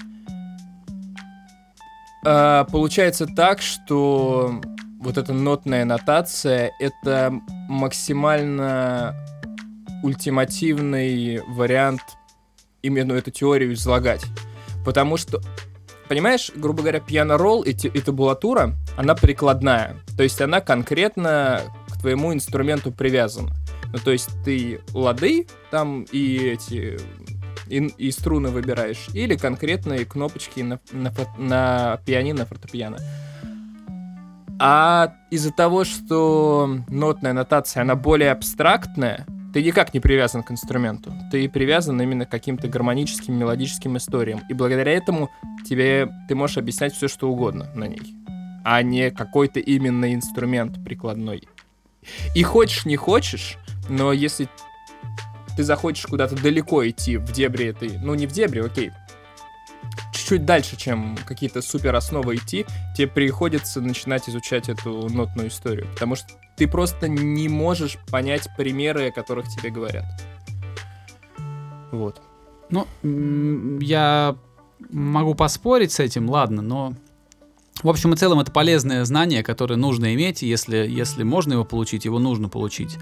[2.25, 4.61] а, получается так, что
[4.99, 7.33] вот эта нотная нотация— это
[7.69, 9.15] максимально
[10.01, 12.01] ультимативный вариант
[12.81, 14.23] именно эту теорию излагать.
[14.85, 15.41] Потому что
[16.07, 19.95] понимаешь, грубо говоря, пиано-ролл и, и табулатура, она прикладная.
[20.17, 23.51] То есть она конкретно к твоему инструменту привязана.
[23.91, 26.99] Ну, то есть ты лады там и эти
[27.67, 32.97] и, и струны выбираешь, или конкретные кнопочки на, на, на пианино, фортепиано.
[34.59, 41.13] А из-за того, что нотная нотация, она более абстрактная, ты никак не привязан к инструменту.
[41.31, 44.41] Ты привязан именно к каким-то гармоническим, мелодическим историям.
[44.49, 45.31] И благодаря этому
[45.65, 48.01] тебе ты можешь объяснять все, что угодно на ней,
[48.65, 51.47] а не какой-то именно инструмент прикладной.
[52.35, 53.55] И хочешь, не хочешь,
[53.87, 54.49] но если
[55.55, 58.91] ты захочешь куда-то далеко идти в дебри этой, ну не в дебри, окей,
[60.13, 66.15] чуть-чуть дальше, чем какие-то супер основы идти, тебе приходится начинать изучать эту нотную историю, потому
[66.15, 66.27] что
[66.57, 70.05] ты просто не можешь понять примеры, о которых тебе говорят.
[71.91, 72.21] Вот.
[72.69, 72.87] Ну,
[73.79, 74.35] я
[74.89, 76.93] могу поспорить с этим, ладно, но...
[77.83, 82.05] В общем и целом, это полезное знание, которое нужно иметь, если, если можно его получить,
[82.05, 82.97] его нужно получить.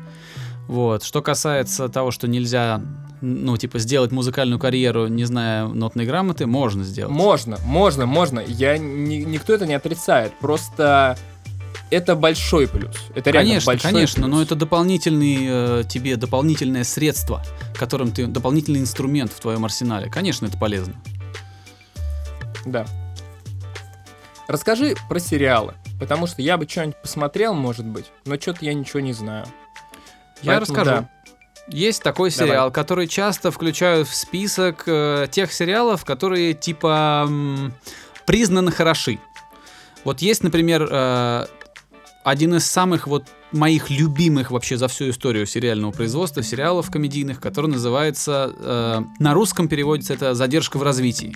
[0.68, 1.04] Вот.
[1.04, 2.82] Что касается того, что нельзя,
[3.26, 7.12] ну, типа, сделать музыкальную карьеру, не зная нотной грамоты, можно сделать.
[7.16, 8.42] Можно, можно, можно.
[8.42, 10.38] Я ни- никто это не отрицает.
[10.40, 11.18] Просто
[11.90, 12.96] это большой плюс.
[13.16, 14.32] Это реально Конечно, большой конечно, плюс.
[14.36, 17.42] но это дополнительный э, тебе дополнительное средство,
[17.76, 20.10] которым ты дополнительный инструмент в твоем арсенале.
[20.10, 20.96] Конечно, это полезно.
[22.66, 22.86] Да.
[24.48, 25.76] Расскажи про сериалы.
[26.00, 29.46] Потому что я бы что-нибудь посмотрел, может быть, но что-то я ничего не знаю.
[30.42, 30.92] Я Поэтому расскажу.
[31.04, 31.10] да.
[31.68, 32.48] Есть такой Давай.
[32.50, 37.74] сериал, который часто включают в список э, тех сериалов, которые типа м,
[38.26, 39.20] признаны хороши.
[40.04, 41.46] Вот есть, например, э,
[42.26, 47.68] один из самых вот моих любимых вообще за всю историю сериального производства сериалов комедийных, который
[47.68, 51.36] называется э, на русском переводится это "Задержка в развитии",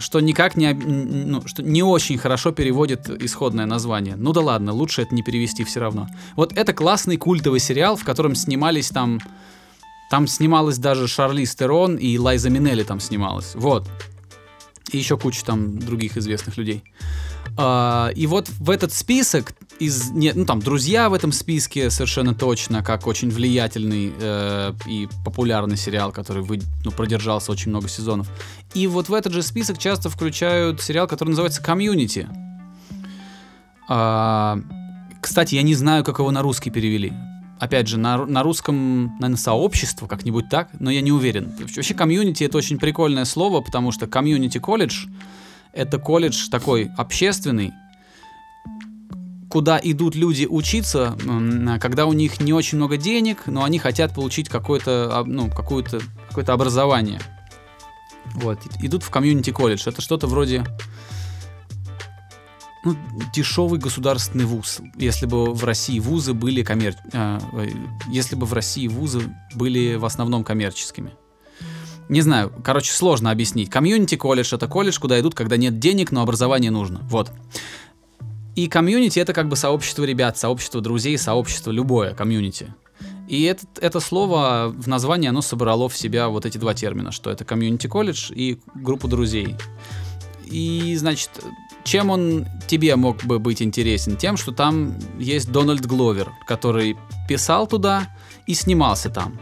[0.00, 4.16] что никак не ну, что не очень хорошо переводит исходное название.
[4.16, 6.08] Ну да ладно, лучше это не перевести все равно.
[6.34, 9.20] Вот это классный культовый сериал, в котором снимались там...
[10.10, 13.52] Там снималась даже Шарлиз Терон и Лайза Минелли там снималась.
[13.54, 13.88] Вот.
[14.90, 16.82] И еще куча там других известных людей.
[17.56, 20.10] А, и вот в этот список из...
[20.10, 25.76] Не, ну там друзья в этом списке совершенно точно, как очень влиятельный э, и популярный
[25.76, 28.28] сериал, который вы, ну, продержался очень много сезонов.
[28.74, 32.28] И вот в этот же список часто включают сериал, который называется «Community».
[33.88, 34.58] А,
[35.20, 37.12] кстати, я не знаю, как его на русский перевели.
[37.58, 41.52] Опять же, на, на русском, наверное, сообщество, как-нибудь так, но я не уверен.
[41.58, 45.06] Вообще, community это очень прикольное слово, потому что community college
[45.72, 47.72] это колледж такой общественный,
[49.50, 51.16] куда идут люди учиться,
[51.80, 56.00] когда у них не очень много денег, но они хотят получить какое-то, а, ну, какое-то,
[56.28, 57.20] какое-то образование.
[58.34, 59.82] Вот, идут в комьюнити колледж.
[59.86, 60.64] Это что-то вроде
[62.84, 62.96] ну,
[63.34, 64.80] дешевый государственный вуз.
[64.96, 66.94] Если бы в России вузы были коммер...
[67.12, 67.68] а, э,
[68.08, 71.12] если бы в России вузы были в основном коммерческими.
[72.08, 73.68] Не знаю, короче, сложно объяснить.
[73.68, 77.00] Community college это колледж, куда идут, когда нет денег, но образование нужно.
[77.04, 77.32] Вот.
[78.56, 82.74] И community это как бы сообщество ребят, сообщество друзей, сообщество любое community.
[83.28, 87.30] И это, это слово в названии оно собрало в себя вот эти два термина, что
[87.30, 89.56] это community college и группа друзей.
[90.46, 91.30] И, значит,
[91.84, 94.16] чем он тебе мог бы быть интересен?
[94.16, 96.96] Тем, что там есть Дональд Гловер, который
[97.28, 98.08] писал туда
[98.46, 99.38] и снимался там.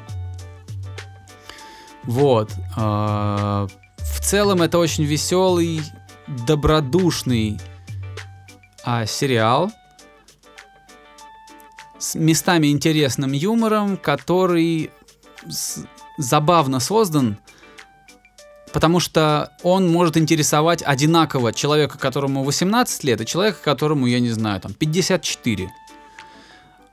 [2.05, 2.53] Вот.
[2.77, 3.67] а,
[3.99, 5.81] В целом это очень веселый,
[6.47, 7.59] добродушный
[8.91, 9.71] а, сериал
[11.99, 14.91] с местами интересным юмором, который
[15.47, 15.85] с-
[16.17, 17.37] забавно создан,
[18.73, 24.31] потому что он может интересовать одинаково человека, которому 18 лет, и человека, которому, я не
[24.31, 25.71] знаю, там 54.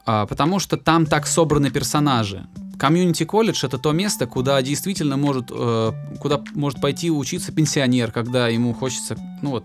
[0.05, 2.45] а, потому что там так собраны персонажи.
[2.78, 8.49] Community college это то место, куда действительно может, э, куда может пойти учиться пенсионер, когда
[8.49, 9.63] ему хочется, ну вот,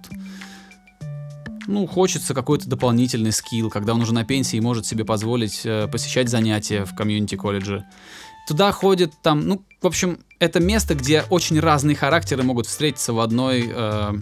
[1.66, 5.88] ну, хочется какой-то дополнительный skill, когда он уже на пенсии и может себе позволить э,
[5.88, 7.84] посещать занятия в community колледже.
[8.48, 13.20] Туда ходят там, ну, в общем, это место, где очень разные характеры могут встретиться в
[13.20, 14.12] одной, э,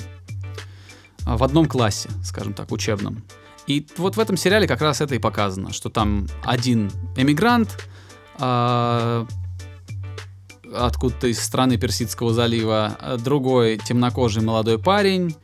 [1.25, 3.25] в одном классе, скажем так, учебном.
[3.67, 7.87] И вот в этом сериале как раз это и показано, что там один эмигрант,
[8.39, 9.27] а,
[10.75, 15.37] откуда-то из страны Персидского залива, другой темнокожий молодой парень,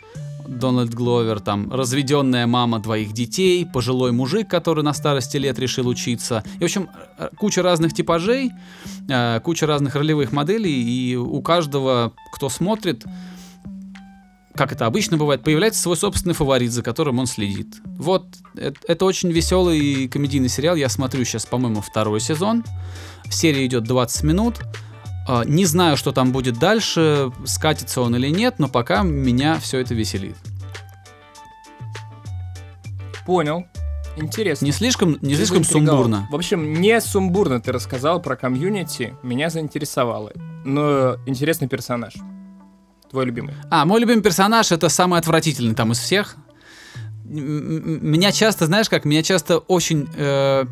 [0.46, 6.44] Дональд Гловер, там, разведенная мама двоих детей, пожилой мужик, который на старости лет решил учиться.
[6.56, 6.88] И, в общем,
[7.36, 8.52] куча разных типажей,
[9.10, 13.04] а, куча разных ролевых моделей, и у каждого, кто смотрит,
[14.54, 17.80] как это обычно бывает, появляется свой собственный фаворит, за которым он следит.
[17.84, 20.76] Вот, это, это очень веселый комедийный сериал.
[20.76, 22.64] Я смотрю сейчас, по-моему, второй сезон.
[23.30, 24.60] Серия идет 20 минут.
[25.26, 29.78] А, не знаю, что там будет дальше, скатится он или нет, но пока меня все
[29.78, 30.36] это веселит.
[33.24, 33.64] Понял.
[34.16, 34.66] Интересно.
[34.66, 36.28] Не слишком, не слишком сумбурно.
[36.30, 40.32] В общем, не сумбурно ты рассказал про комьюнити, меня заинтересовало.
[40.64, 42.14] Но интересный персонаж.
[43.10, 43.54] Твой любимый.
[43.70, 46.36] А, мой любимый персонаж это самый отвратительный там из всех.
[47.24, 50.66] Меня часто, знаешь как, меня часто очень э,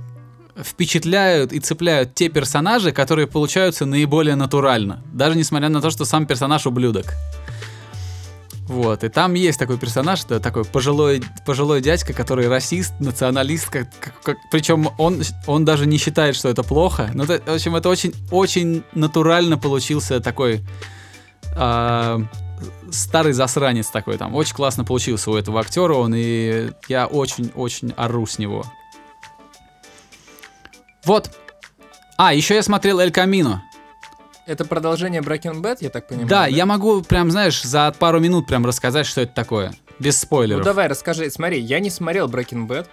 [0.57, 5.03] впечатляют и цепляют те персонажи, которые получаются наиболее натурально.
[5.12, 7.15] Даже несмотря на то, что сам персонаж ублюдок.
[8.69, 13.88] Вот, и там есть такой персонаж, это такой пожилой, пожилой дядька, который расист, националист, как,
[14.23, 17.11] как, причем он, он даже не считает, что это плохо.
[17.12, 20.62] Ну, это, в общем, это очень, очень натурально получился такой
[21.57, 22.19] э,
[22.91, 24.35] старый засранец такой там.
[24.35, 28.65] Очень классно получился у этого актера он, и я очень-очень ору с него.
[31.05, 31.31] Вот.
[32.17, 33.62] А, еще я смотрел Эль Камино.
[34.47, 36.29] Это продолжение Breaking Bad, я так понимаю?
[36.29, 39.73] Да, да, я могу прям, знаешь, за пару минут прям рассказать, что это такое.
[39.99, 40.61] Без спойлеров.
[40.61, 41.31] Ну давай, расскажи.
[41.31, 42.88] Смотри, я не смотрел Breaking Bad.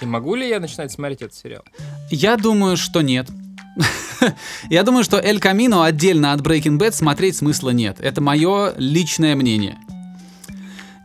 [0.00, 1.62] И могу ли я начинать смотреть этот сериал?
[2.10, 3.28] Я думаю, что нет.
[4.68, 7.98] Я думаю, что Эль Камино отдельно от Breaking Bad смотреть смысла нет.
[8.00, 9.78] Это мое личное мнение.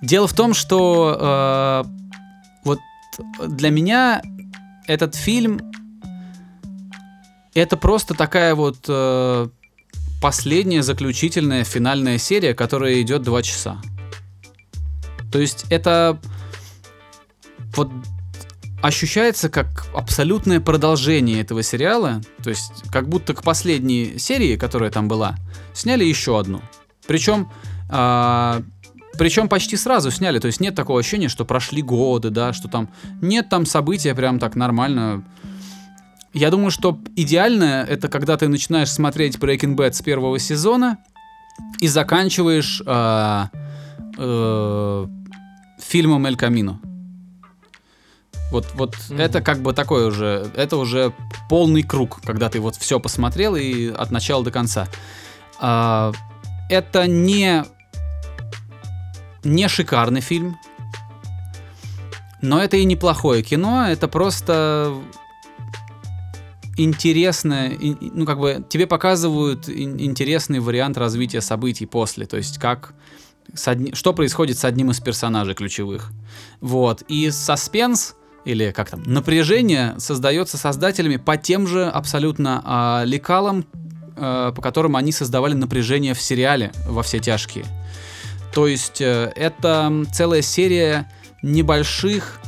[0.01, 1.89] Дело в том, что э,
[2.63, 2.79] вот
[3.47, 4.21] для меня
[4.87, 5.59] этот фильм
[7.55, 9.47] это просто такая вот э,
[10.21, 13.81] последняя заключительная финальная серия, которая идет два часа.
[15.31, 16.19] То есть это
[17.75, 17.89] вот
[18.81, 22.21] ощущается как абсолютное продолжение этого сериала.
[22.43, 25.35] То есть, как будто к последней серии, которая там была,
[25.73, 26.61] сняли еще одну.
[27.07, 27.49] Причем,
[27.89, 28.61] а,
[29.17, 30.39] причем почти сразу сняли.
[30.39, 32.89] То есть нет такого ощущения, что прошли годы, да, что там
[33.21, 35.23] нет там события прям так нормально.
[36.35, 40.97] Я думаю, что идеально это когда ты начинаешь смотреть Breaking Bad с первого сезона
[41.79, 43.49] и заканчиваешь а,
[44.17, 45.07] а,
[45.79, 46.81] фильмом Эль Камино.
[48.51, 49.21] Вот, вот mm-hmm.
[49.21, 51.13] это как бы такой уже, это уже
[51.47, 54.89] полный круг, когда ты вот все посмотрел и от начала до конца.
[55.61, 56.11] А,
[56.69, 57.63] это не
[59.45, 60.57] не шикарный фильм,
[62.41, 64.93] но это и неплохое кино, это просто
[66.77, 72.93] интересное, ну как бы тебе показывают интересный вариант развития событий после, то есть как
[73.65, 76.11] одни, что происходит с одним из персонажей ключевых.
[76.61, 77.03] Вот.
[77.07, 83.65] И саспенс, или как там, напряжение создается создателями по тем же абсолютно э, лекалам,
[84.15, 87.65] э, по которым они создавали напряжение в сериале во все тяжкие.
[88.53, 91.11] То есть э, это целая серия
[91.41, 92.39] небольших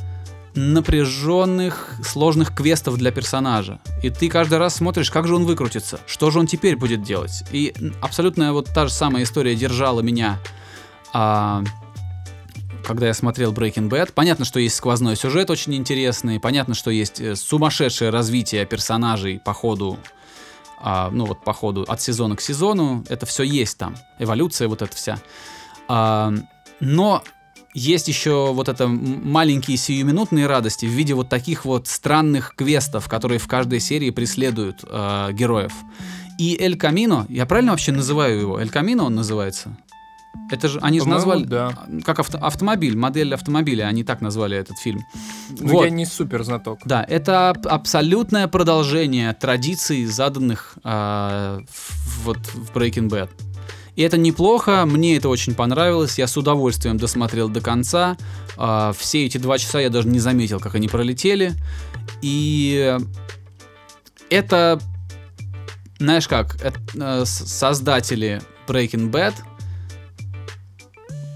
[0.58, 3.80] напряженных, сложных квестов для персонажа.
[4.02, 7.44] И ты каждый раз смотришь, как же он выкрутится, что же он теперь будет делать.
[7.52, 10.40] И абсолютно вот та же самая история держала меня
[11.14, 11.64] а,
[12.84, 14.14] когда я смотрел Breaking Bad.
[14.14, 19.54] Понятно, что есть сквозной сюжет очень интересный, понятно, что есть э, сумасшедшее развитие персонажей по
[19.54, 20.00] ходу,
[20.80, 23.04] а, ну вот по ходу от сезона к сезону.
[23.10, 25.20] Это все есть там, эволюция вот эта вся.
[25.88, 26.34] А,
[26.80, 27.24] но
[27.78, 33.38] есть еще вот это маленькие сиюминутные радости в виде вот таких вот странных квестов, которые
[33.38, 35.74] в каждой серии преследуют э, героев.
[36.40, 38.60] И Эль Камино, я правильно вообще называю его?
[38.60, 39.78] Эль Камино он называется?
[40.50, 41.74] Это же они же назвали да.
[42.06, 45.02] как авто, автомобиль, модель автомобиля, они так назвали этот фильм.
[45.60, 45.84] Ну, вот.
[45.84, 46.80] я не супер знаток.
[46.86, 51.60] Да, это абсолютное продолжение традиций, заданных э,
[52.24, 53.30] вот в Breaking Bad.
[53.98, 58.16] И это неплохо, мне это очень понравилось, я с удовольствием досмотрел до конца.
[58.56, 61.54] Э, все эти два часа я даже не заметил, как они пролетели.
[62.22, 62.96] И
[64.30, 64.80] это,
[65.98, 69.34] знаешь как, это, э, создатели Breaking Bad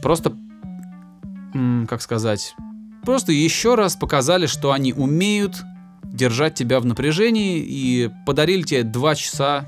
[0.03, 0.31] просто,
[1.87, 2.53] как сказать,
[3.03, 5.63] просто еще раз показали, что они умеют
[6.03, 9.65] держать тебя в напряжении и подарили тебе два часа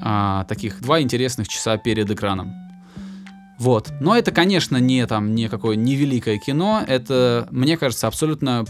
[0.00, 2.54] а, таких, два интересных часа перед экраном.
[3.58, 3.92] Вот.
[4.00, 6.82] Но это, конечно, не там не какое не великое кино.
[6.86, 8.64] Это, мне кажется, абсолютно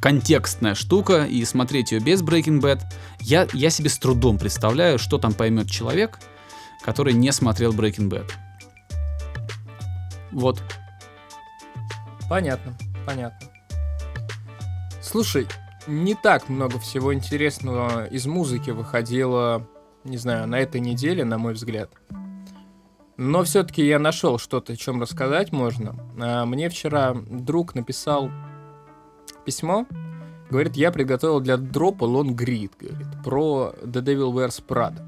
[0.00, 2.82] контекстная штука, и смотреть ее без Breaking Bad,
[3.20, 6.18] я, я себе с трудом представляю, что там поймет человек,
[6.84, 8.30] который не смотрел Breaking Bad.
[10.30, 10.62] Вот.
[12.28, 12.74] Понятно,
[13.06, 13.48] понятно.
[15.00, 15.46] Слушай,
[15.86, 19.66] не так много всего интересного из музыки выходило,
[20.08, 21.90] не знаю, на этой неделе, на мой взгляд.
[23.16, 25.96] Но все-таки я нашел что-то, о чем рассказать можно.
[26.20, 28.30] А, мне вчера друг написал
[29.44, 29.86] письмо.
[30.50, 35.04] Говорит, я приготовил для дропа лонгрид, говорит, про The Devil Wears Prada.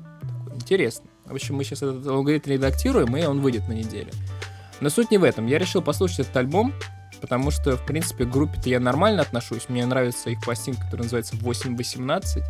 [0.54, 1.08] Интересно.
[1.24, 4.10] В общем, мы сейчас этот лонгрид редактируем, и он выйдет на неделю.
[4.80, 5.46] Но суть не в этом.
[5.46, 6.74] Я решил послушать этот альбом,
[7.20, 9.68] потому что, в принципе, к группе-то я нормально отношусь.
[9.68, 12.42] Мне нравится их пластинка, которая называется 8.18.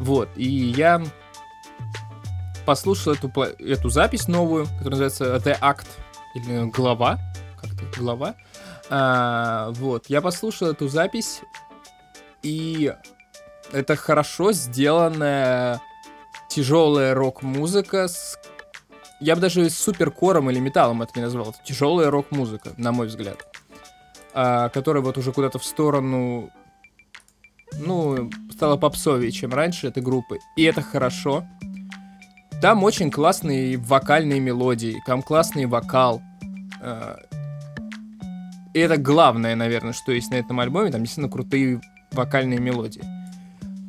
[0.00, 1.02] Вот, и я
[2.64, 5.86] послушал эту, эту запись новую, которая называется The Act,
[6.34, 7.18] или глава,
[7.60, 8.34] как-то глава.
[8.90, 11.40] А, вот, я послушал эту запись,
[12.42, 12.94] и
[13.72, 15.80] это хорошо сделанная
[16.48, 18.38] тяжелая рок-музыка с
[19.22, 21.50] я бы даже суперкором или металлом это не назвал.
[21.50, 23.38] Это тяжелая рок-музыка, на мой взгляд.
[24.34, 26.50] А, которая вот уже куда-то в сторону,
[27.74, 30.38] ну, стала попсовее, чем раньше этой группы.
[30.56, 31.46] И это хорошо.
[32.62, 36.22] Там очень классные вокальные мелодии, там классный вокал.
[36.80, 37.18] А,
[38.72, 40.92] и это главное, наверное, что есть на этом альбоме.
[40.92, 41.80] Там действительно крутые
[42.12, 43.02] вокальные мелодии.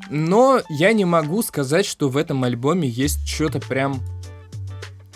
[0.10, 4.02] Но я не могу сказать, что в этом альбоме есть что-то прям,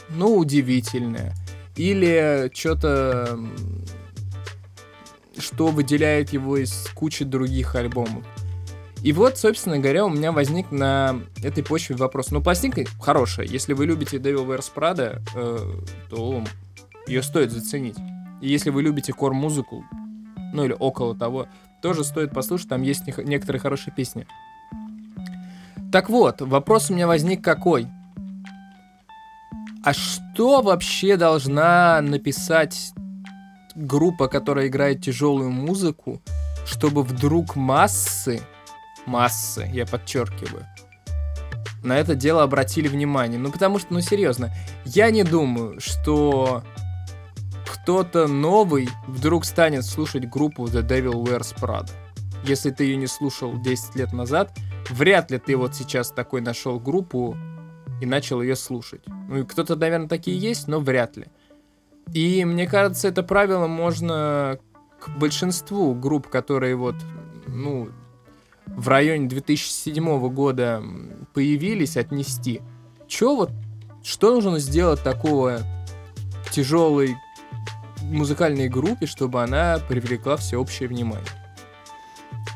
[0.10, 1.34] ну, удивительное.
[1.76, 3.40] Или что-то,
[5.40, 8.24] что выделяет его из кучи других альбомов.
[9.04, 12.32] И вот, собственно говоря, у меня возник на этой почве вопрос.
[12.32, 13.46] Ну, пластинка хорошая.
[13.46, 15.60] Если вы любите Devil Wears Prada, э,
[16.10, 16.44] то
[17.08, 17.98] ее стоит заценить.
[18.42, 19.86] И если вы любите кор-музыку,
[20.54, 21.48] ну или около того,
[21.82, 24.28] тоже стоит послушать, там есть некоторые хорошие песни.
[25.92, 27.88] Так вот, вопрос у меня возник какой?
[29.84, 32.92] А что вообще должна написать
[33.74, 36.22] группа, которая играет тяжелую музыку,
[36.66, 38.42] чтобы вдруг массы,
[39.08, 40.66] массы, я подчеркиваю,
[41.84, 43.40] на это дело обратили внимание?
[43.40, 44.52] Ну, потому что, ну, серьезно,
[44.86, 46.64] я не думаю, что
[47.66, 51.92] кто-то новый вдруг станет слушать группу The Devil Wears Prada.
[52.44, 54.52] Если ты ее не слушал 10 лет назад,
[54.90, 57.36] вряд ли ты вот сейчас такой нашел группу
[58.02, 59.02] и начал ее слушать.
[59.08, 61.28] Ну и кто-то, наверное, такие есть, но вряд ли.
[62.14, 64.60] И мне кажется, это правило можно
[65.00, 66.96] к большинству групп, которые вот,
[67.48, 67.90] ну,
[68.68, 70.84] в районе 2007 года
[71.34, 72.62] появились, отнести.
[73.08, 73.52] Чё вот,
[74.04, 75.62] что нужно сделать такого
[76.52, 77.16] тяжелой
[78.02, 81.28] музыкальной группе, чтобы она привлекла всеобщее внимание?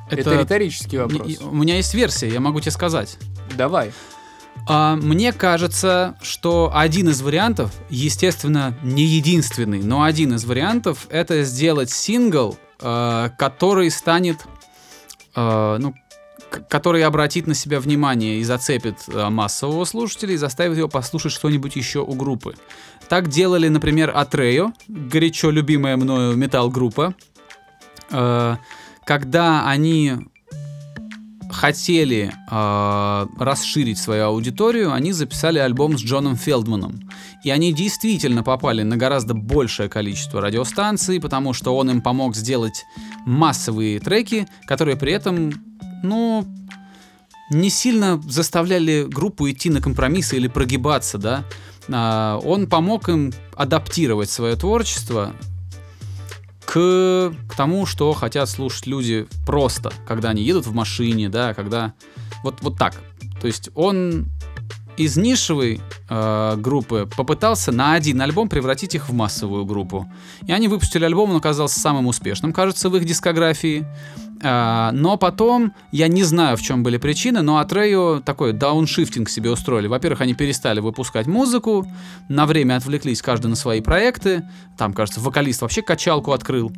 [0.10, 1.40] Это, Это риторический вопрос.
[1.40, 3.18] У меня есть версия, я могу тебе сказать.
[3.56, 3.92] Давай.
[4.68, 11.44] А, мне кажется, что один из вариантов, естественно, не единственный, но один из вариантов это
[11.44, 14.38] сделать сингл, э, который станет,
[15.36, 15.96] э, ну,
[16.70, 21.76] который обратит на себя внимание и зацепит э, массового слушателя и заставит его послушать что-нибудь
[21.76, 22.56] еще у группы.
[23.10, 27.14] Так делали, например, Атрео, горячо любимая мною метал-группа,
[28.12, 28.56] э,
[29.06, 30.14] когда они
[31.52, 37.10] хотели э, расширить свою аудиторию, они записали альбом с Джоном Фелдманом.
[37.44, 42.86] И они действительно попали на гораздо большее количество радиостанций, потому что он им помог сделать
[43.26, 45.52] массовые треки, которые при этом,
[46.04, 46.46] ну,
[47.50, 51.44] не сильно заставляли группу идти на компромиссы или прогибаться, да.
[51.90, 55.34] А, он помог им адаптировать свое творчество
[56.66, 61.94] к, к тому, что хотят слушать люди просто, когда они едут в машине, да, когда...
[62.44, 62.96] Вот, вот так.
[63.40, 64.30] То есть он
[64.98, 70.12] из нишевой э, группы попытался на один альбом превратить их в массовую группу.
[70.48, 73.86] И они выпустили альбом, он оказался самым успешным, кажется, в их дискографии.
[74.44, 79.52] А, но потом, я не знаю, в чем были причины, но Атрею такой дауншифтинг себе
[79.52, 79.88] устроили.
[79.88, 81.86] Во-первых, они перестали выпускать музыку,
[82.28, 84.44] на время отвлеклись каждый на свои проекты.
[84.78, 86.72] Там, кажется, вокалист вообще качалку открыл.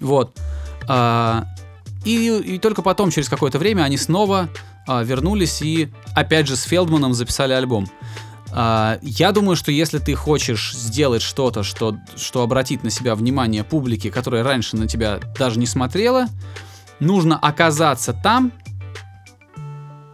[0.00, 0.36] Вот.
[0.88, 1.44] А,
[2.04, 4.48] И, и только потом, через какое-то время, они снова
[4.86, 7.88] а, вернулись и опять же с Фелдманом записали альбом.
[8.58, 13.64] А, я думаю, что если ты хочешь сделать что-то, что, что обратит на себя внимание
[13.64, 16.26] публики, которая раньше на тебя даже не смотрела,
[16.98, 18.52] нужно оказаться там,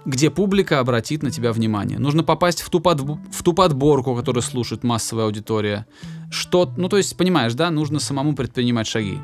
[0.05, 2.01] где публика обратит на тебя внимание.
[2.01, 5.87] Нужно попасть в ту, под, в ту подборку, которую слушает массовая аудитория.
[6.29, 9.21] Что, ну то есть, понимаешь, да, нужно самому предпринимать шаги.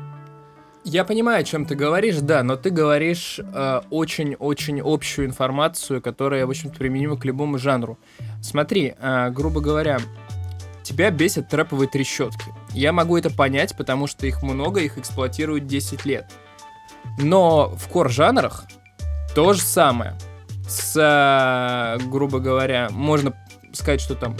[0.91, 6.47] Я понимаю, о чем ты говоришь, да, но ты говоришь э, очень-очень общую информацию, которая,
[6.47, 7.99] в общем-то, применима к любому жанру.
[8.41, 9.99] Смотри, э, грубо говоря,
[10.81, 12.45] тебя бесят трэповые трещотки.
[12.73, 16.25] Я могу это понять, потому что их много, их эксплуатируют 10 лет.
[17.19, 18.63] Но в кор-жанрах
[19.35, 20.15] то же самое.
[20.67, 23.35] С, э, грубо говоря, можно
[23.73, 24.35] сказать, что там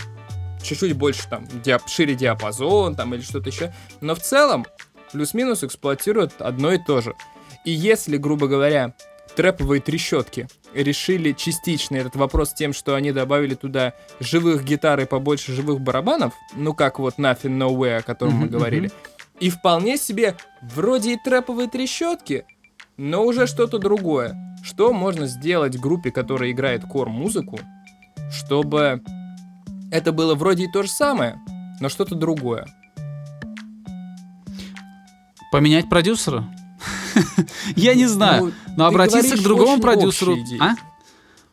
[0.64, 3.72] чуть-чуть больше там диап шире диапазон там или что-то еще.
[4.02, 4.66] Но в целом
[5.12, 7.16] плюс-минус эксплуатируют одно и то же.
[7.66, 8.94] И если, грубо говоря,
[9.36, 15.54] трэповые трещотки решили частично этот вопрос тем, что они добавили туда живых гитар и побольше
[15.54, 18.92] живых барабанов, ну как вот Nothing Nowhere, о котором мы говорили,
[19.40, 22.46] и вполне себе вроде и трэповые трещотки,
[22.98, 24.36] но уже что-то другое.
[24.64, 27.60] Что можно сделать группе, которая играет кор-музыку,
[28.30, 29.02] чтобы
[29.92, 31.40] это было вроде и то же самое,
[31.80, 32.68] но что-то другое.
[35.52, 36.46] Поменять продюсера?
[37.76, 38.46] Я не знаю.
[38.46, 40.34] Ну, Но ты обратиться к другому продюсеру.
[40.34, 40.60] общие.
[40.62, 40.76] А?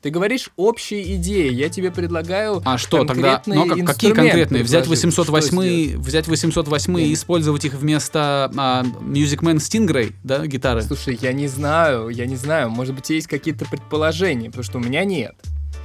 [0.03, 3.43] Ты говоришь общие идеи, я тебе предлагаю А что тогда?
[3.47, 4.63] Ну, как- какие конкретные?
[4.63, 5.13] Взять предложить.
[5.13, 6.07] Что 808, сделать?
[6.07, 10.83] взять 808 и использовать их вместо а, Music Man Stingray, да, гитары?
[10.83, 12.71] Слушай, я не знаю, я не знаю.
[12.71, 15.35] Может быть, есть какие-то предположения, потому что у меня нет.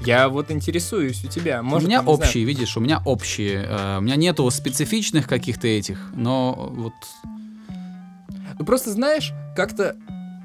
[0.05, 1.63] Я вот интересуюсь у тебя.
[1.63, 3.65] Может, у меня там, не знаю, общие, видишь, у меня общие.
[3.67, 6.93] э, у меня нету специфичных каких-то этих, но вот
[8.61, 9.95] Ну просто знаешь, как-то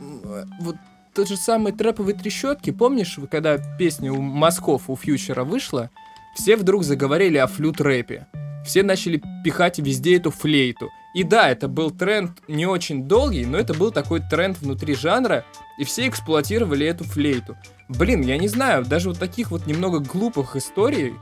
[0.00, 0.76] э, вот
[1.14, 5.90] тот же самый трэповый трещотки, помнишь, когда песня у Москов у Фьючера вышла,
[6.34, 8.26] все вдруг заговорили о флют-рэпе.
[8.64, 10.88] Все начали пихать везде эту флейту.
[11.14, 15.44] И да, это был тренд не очень долгий, но это был такой тренд внутри жанра,
[15.78, 17.58] и все эксплуатировали эту флейту.
[17.90, 21.12] Блин, я не знаю, даже вот таких вот немного глупых историй,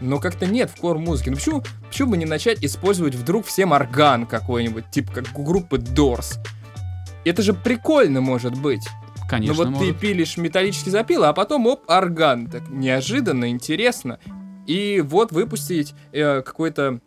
[0.00, 1.30] но как-то нет в кор-музыке.
[1.30, 5.76] Ну почему, почему бы не начать использовать вдруг всем орган какой-нибудь, типа как у группы
[5.76, 6.38] Doors?
[7.24, 8.86] Это же прикольно может быть.
[9.28, 9.94] конечно, ну вот может.
[9.94, 12.48] ты пилишь металлический запил, а потом оп, орган.
[12.48, 14.18] Так неожиданно, интересно.
[14.66, 17.00] И вот выпустить э, какой-то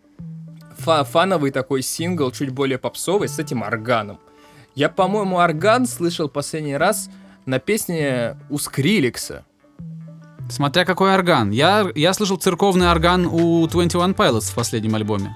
[0.77, 4.19] фа- фановый такой сингл, чуть более попсовый, с этим органом.
[4.75, 7.09] Я, по-моему, орган слышал последний раз
[7.45, 9.45] на песне у Скриликса.
[10.51, 11.51] Смотря какой орган.
[11.51, 15.35] Я, я слышал церковный орган у 21 Pilots в последнем альбоме.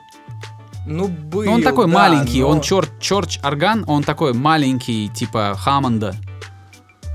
[0.85, 5.09] Ну, был, Ну, он такой да, маленький, но- он чер, черч орган, он такой маленький,
[5.09, 6.15] типа Хаммонда.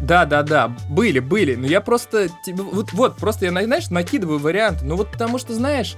[0.00, 1.54] Да, да, да, были, были.
[1.56, 4.84] Но я просто, тебе- вот, вот, просто я, знаешь, накидываю варианты.
[4.86, 5.94] Ну вот потому что, знаешь,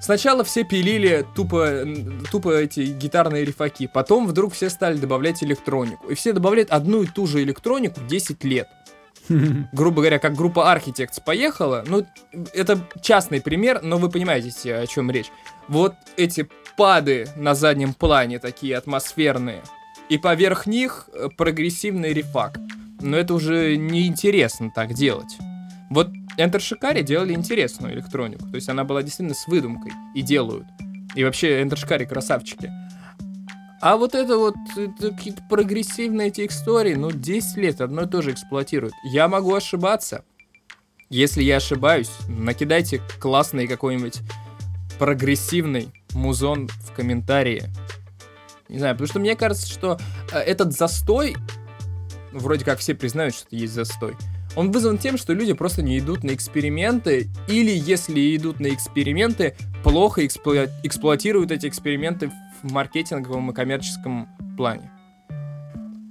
[0.00, 1.84] сначала все пилили тупо,
[2.32, 6.08] тупо эти гитарные рифаки, потом вдруг все стали добавлять электронику.
[6.08, 8.68] И все добавляют одну и ту же электронику 10 лет.
[9.72, 12.06] Грубо говоря, как группа Architects поехала, ну,
[12.54, 15.30] это частный пример, но вы понимаете, о чем речь.
[15.68, 19.62] Вот эти пады на заднем плане, такие атмосферные,
[20.08, 22.58] и поверх них э, прогрессивный рифак.
[23.00, 25.36] Но это уже неинтересно так делать.
[25.90, 26.08] Вот
[26.38, 30.66] Enter Shikari делали интересную электронику, то есть она была действительно с выдумкой, и делают.
[31.14, 32.70] И вообще Enter Shikari красавчики.
[33.80, 38.22] А вот это вот это какие-то прогрессивные эти истории, ну 10 лет одно и то
[38.22, 38.94] же эксплуатируют.
[39.04, 40.24] Я могу ошибаться.
[41.10, 44.18] Если я ошибаюсь, накидайте классный какой-нибудь
[44.98, 47.64] прогрессивный музон в комментарии.
[48.68, 49.98] Не знаю, потому что мне кажется, что
[50.32, 51.36] э, этот застой,
[52.32, 54.16] вроде как все признают, что есть застой,
[54.56, 59.54] он вызван тем, что люди просто не идут на эксперименты, или если идут на эксперименты,
[59.82, 62.30] плохо эксплуа- эксплуатируют эти эксперименты
[62.62, 64.90] в маркетинговом и коммерческом плане.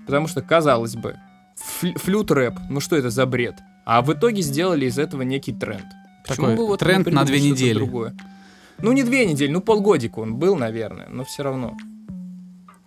[0.06, 1.18] Потому что, казалось бы,
[1.58, 3.56] фл- флют-рэп, ну что это за бред?
[3.86, 5.86] А в итоге сделали из этого некий тренд.
[6.26, 7.74] Такой бы вот тренд на две недели.
[7.74, 8.14] Другое?
[8.80, 11.76] Ну, не две недели, ну полгодика он был, наверное, но все равно.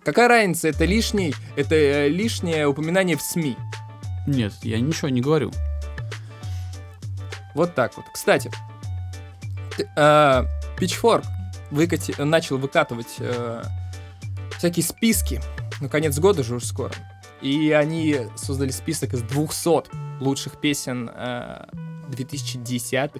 [0.03, 3.57] Какая разница, это лишний, это э, лишнее упоминание в СМИ.
[4.25, 5.51] Нет, я ничего не говорю.
[7.53, 8.05] Вот так вот.
[8.13, 8.49] Кстати,
[9.77, 10.43] э,
[10.77, 11.25] Pitchfork
[11.71, 13.63] выкати- начал выкатывать э,
[14.57, 15.41] всякие списки.
[15.79, 16.93] Ну, конец года же уже скоро.
[17.41, 21.65] И они создали список из 200 лучших песен э,
[22.09, 23.19] 2010-х.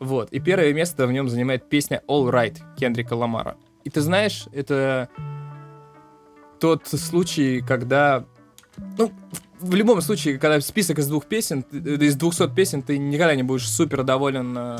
[0.00, 0.32] Вот.
[0.32, 3.56] И первое место в нем занимает песня All Right Кендрика Ламара.
[3.84, 5.08] И ты знаешь, это
[6.58, 8.24] тот случай, когда
[8.98, 9.12] Ну,
[9.60, 13.42] в, любом случае, когда список из двух песен, э, из 200 песен, ты никогда не
[13.42, 14.78] будешь супер доволен э,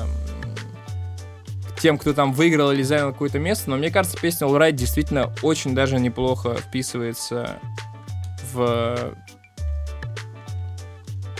[1.86, 5.32] тем, кто там выиграл или занял какое-то место, но мне кажется, песня All Right действительно
[5.42, 7.60] очень даже неплохо вписывается
[8.52, 9.14] в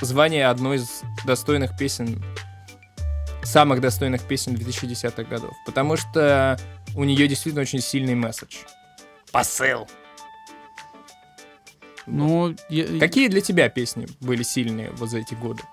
[0.01, 2.25] звание одной из достойных песен,
[3.43, 6.57] самых достойных песен 2010-х годов, потому что
[6.95, 8.59] у нее действительно очень сильный месседж.
[9.33, 9.89] Посыл.
[12.07, 15.65] Ну, я- Какие для тебя песни были сильные вот за эти годы?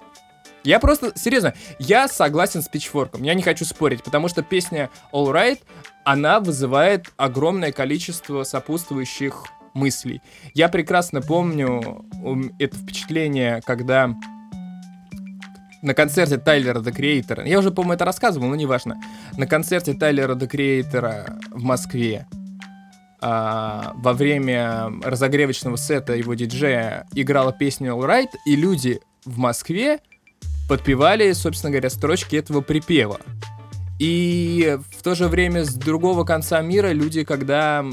[0.64, 3.24] Я просто, серьезно, я согласен с Pitchfork.
[3.24, 5.60] Я не хочу спорить, потому что песня All Right,
[6.06, 10.22] она вызывает огромное количество сопутствующих мыслей.
[10.54, 12.06] Я прекрасно помню
[12.60, 14.16] это впечатление, когда
[15.82, 19.02] на концерте Тайлера The Creator, я уже, по-моему, это рассказывал, но неважно,
[19.38, 22.26] на концерте Тайлера The Creator в Москве
[23.20, 30.00] а, во время разогревочного сета его диджея играла песню All Right, и люди в Москве
[30.74, 33.20] подпевали, собственно говоря, строчки этого припева.
[34.00, 37.86] И в то же время с другого конца мира люди, когда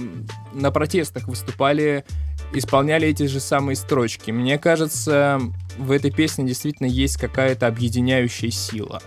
[0.54, 2.06] на протестах выступали,
[2.54, 4.30] исполняли эти же самые строчки.
[4.30, 5.38] Мне кажется,
[5.76, 9.02] в этой песне действительно есть какая-то объединяющая сила.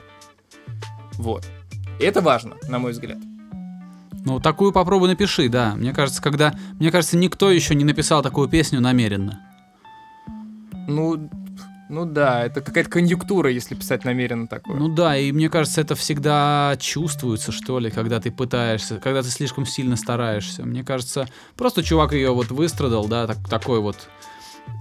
[1.14, 1.44] Вот.
[2.00, 3.18] И это важно, на мой взгляд.
[4.24, 5.74] Ну, такую попробуй напиши, да.
[5.76, 6.54] Мне кажется, когда...
[6.80, 9.42] Мне кажется, никто еще не написал такую песню намеренно.
[10.88, 11.28] Ну,
[11.90, 14.78] ну да, это какая-то конъюнктура, если писать намеренно такое.
[14.78, 19.30] Ну да, и мне кажется, это всегда чувствуется, что ли, когда ты пытаешься, когда ты
[19.30, 20.64] слишком сильно стараешься.
[20.64, 24.08] Мне кажется, просто чувак ее вот выстрадал, да, так, такой вот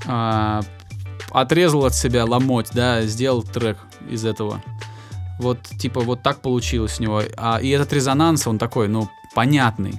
[0.07, 0.63] а,
[1.31, 3.79] отрезал от себя ломоть, да, сделал трек
[4.09, 4.63] из этого.
[5.39, 7.23] Вот, типа, вот так получилось у него.
[7.37, 9.95] А, и этот резонанс, он такой, ну, понятный.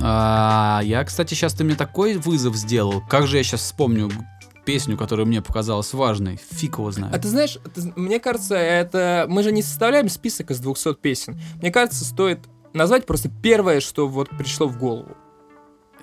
[0.00, 3.02] А, я, кстати, сейчас ты мне такой вызов сделал.
[3.08, 4.10] Как же я сейчас вспомню
[4.64, 6.38] песню, которая мне показалась важной?
[6.50, 7.14] Фиг его знает.
[7.14, 9.26] А ты знаешь, ты- мне кажется, это...
[9.28, 11.38] Мы же не составляем список из 200 песен.
[11.60, 12.40] Мне кажется, стоит
[12.72, 15.16] назвать просто первое, что вот пришло в голову.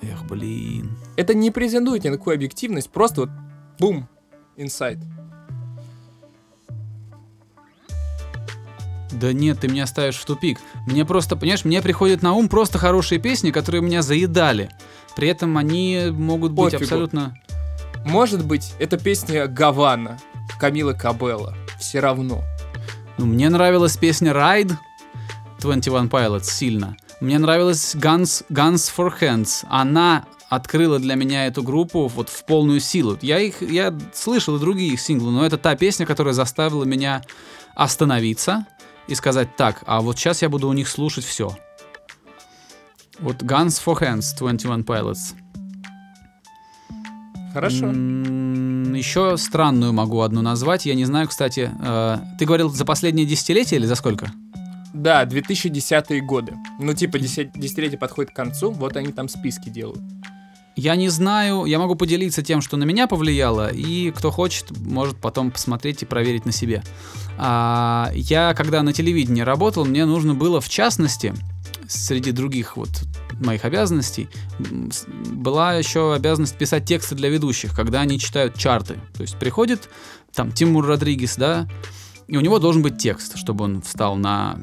[0.02, 0.96] Эх, блин.
[1.16, 3.30] Это не претендует ни на какую объективность, просто вот
[3.78, 4.08] бум,
[4.56, 4.98] инсайт.
[9.12, 10.58] Да нет, ты меня ставишь в тупик.
[10.86, 14.70] Мне просто, понимаешь, мне приходят на ум просто хорошие песни, которые меня заедали.
[15.16, 16.84] При этом они могут быть Пофигу.
[16.84, 17.34] абсолютно...
[18.04, 20.18] Может быть, это песня Гавана
[20.58, 21.54] Камила Кабелла.
[21.78, 22.42] Все равно.
[23.18, 24.72] Ну, мне нравилась песня Ride
[25.60, 26.96] 21 Pilots сильно.
[27.20, 29.66] Мне нравилась Guns, Guns for Hands.
[29.68, 33.18] Она открыла для меня эту группу вот в полную силу.
[33.20, 37.22] Я их, я слышал и другие их синглы, но это та песня, которая заставила меня
[37.74, 38.66] остановиться
[39.06, 41.56] и сказать, так, а вот сейчас я буду у них слушать все.
[43.18, 45.34] Вот Guns for Hands 21 Pilots.
[47.52, 47.86] Хорошо.
[47.88, 50.86] Еще странную могу одну назвать.
[50.86, 51.70] Я не знаю, кстати.
[51.80, 54.32] э, ты говорил за последние десятилетия или за сколько?
[54.92, 56.54] Да, 2010 годы.
[56.78, 60.00] Ну, типа, десят- десятилетие подходит к концу, вот они там списки делают.
[60.76, 65.20] Я не знаю, я могу поделиться тем, что на меня повлияло, и кто хочет, может
[65.20, 66.82] потом посмотреть и проверить на себе.
[67.38, 71.34] А, я, когда на телевидении работал, мне нужно было, в частности,
[71.90, 72.90] среди других вот
[73.40, 74.28] моих обязанностей,
[75.32, 78.98] была еще обязанность писать тексты для ведущих, когда они читают чарты.
[79.14, 79.88] То есть приходит
[80.32, 81.68] там Тимур Родригес, да,
[82.28, 84.58] и у него должен быть текст, чтобы он встал на,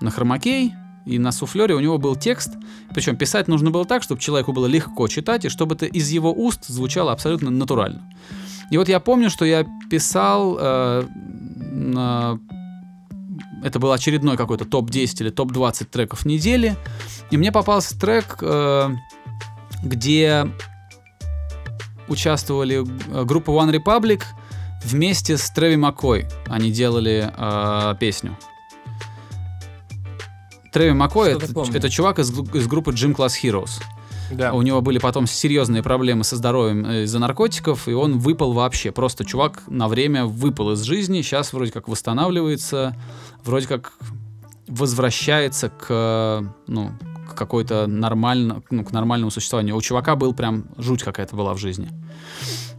[0.00, 0.72] на хромакей,
[1.06, 2.50] и на суфлере у него был текст,
[2.92, 6.32] причем писать нужно было так, чтобы человеку было легко читать, и чтобы это из его
[6.32, 8.12] уст звучало абсолютно натурально.
[8.72, 11.04] И вот я помню, что я писал, э,
[11.72, 12.40] на-
[13.62, 16.76] это был очередной какой-то топ-10 или топ-20 треков недели,
[17.30, 18.90] и мне попался трек, э,
[19.82, 20.46] где
[22.08, 24.22] участвовали э, группа One Republic
[24.84, 26.26] вместе с Трэви Маккой.
[26.46, 28.36] Они делали э, песню.
[30.72, 33.82] Трэви Маккой Что-то это, это чувак из, из группы Gym Class Heroes.
[34.30, 34.52] Да.
[34.52, 38.90] У него были потом серьезные проблемы со здоровьем э, из-за наркотиков, и он выпал вообще.
[38.92, 42.96] Просто чувак на время выпал из жизни, сейчас вроде как восстанавливается,
[43.44, 43.92] вроде как
[44.66, 46.90] возвращается к, ну,
[47.28, 49.76] к какой-то нормально, ну, к нормальному существованию.
[49.76, 51.88] У чувака был прям жуть какая-то была в жизни.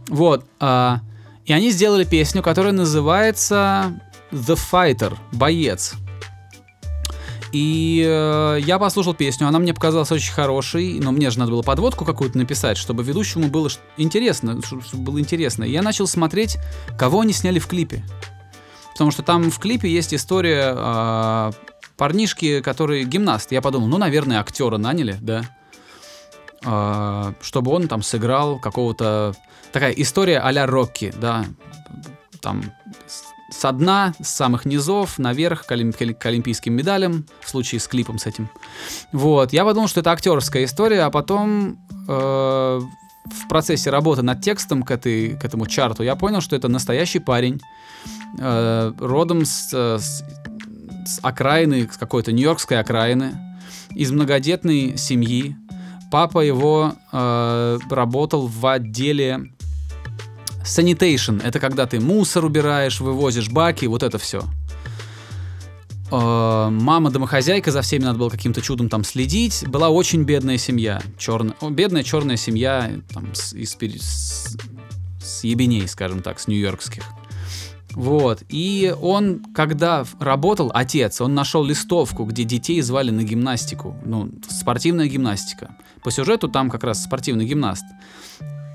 [0.08, 0.44] Вот.
[0.60, 1.00] а,
[1.44, 4.00] и они сделали песню, которая называется
[4.32, 5.94] The Fighter, боец.
[7.52, 11.62] И э, я послушал песню, она мне показалась очень хорошей, но мне же надо было
[11.62, 15.64] подводку какую-то написать, чтобы ведущему было интересно, чтобы было интересно.
[15.64, 16.58] И я начал смотреть,
[16.98, 18.04] кого они сняли в клипе.
[18.92, 21.52] Потому что там в клипе есть история э,
[21.96, 23.52] парнишки, который гимнаст.
[23.52, 25.44] Я подумал, ну, наверное, актера наняли, да.
[26.64, 29.34] э, чтобы он там сыграл какого-то...
[29.72, 31.44] Такая история а-ля Рокки, да,
[32.40, 32.64] там
[33.58, 38.18] со дна, с самых низов, наверх к, олимп- к олимпийским медалям, в случае с клипом
[38.18, 38.48] с этим.
[39.12, 41.76] Вот, я подумал, что это актерская история, а потом
[42.08, 42.80] э,
[43.24, 47.18] в процессе работы над текстом к, этой, к этому чарту я понял, что это настоящий
[47.18, 47.60] парень,
[48.38, 50.22] э, родом с, э, с,
[51.04, 53.36] с окраины, с какой-то нью-йоркской окраины,
[53.90, 55.56] из многодетной семьи.
[56.12, 59.50] Папа его э, работал в отделе
[60.62, 61.42] sanitation.
[61.42, 64.42] Это когда ты мусор убираешь, вывозишь баки, вот это все.
[66.10, 69.64] Э, мама домохозяйка, за всеми надо было каким-то чудом там следить.
[69.66, 71.02] Была очень бедная семья.
[71.18, 74.56] Черная, бедная черная семья там, с, из, с,
[75.20, 77.04] с ебеней, скажем так, с нью-йоркских.
[77.92, 78.42] Вот.
[78.48, 83.96] И он, когда работал, отец, он нашел листовку, где детей звали на гимнастику.
[84.04, 85.76] Ну, спортивная гимнастика.
[86.02, 87.84] По сюжету там как раз спортивный гимнаст.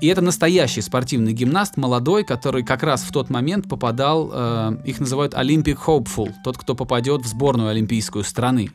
[0.00, 5.00] И это настоящий спортивный гимнаст, молодой, который как раз в тот момент попадал, э, их
[5.00, 8.70] называют Olympic Hopeful, тот, кто попадет в сборную олимпийскую страны.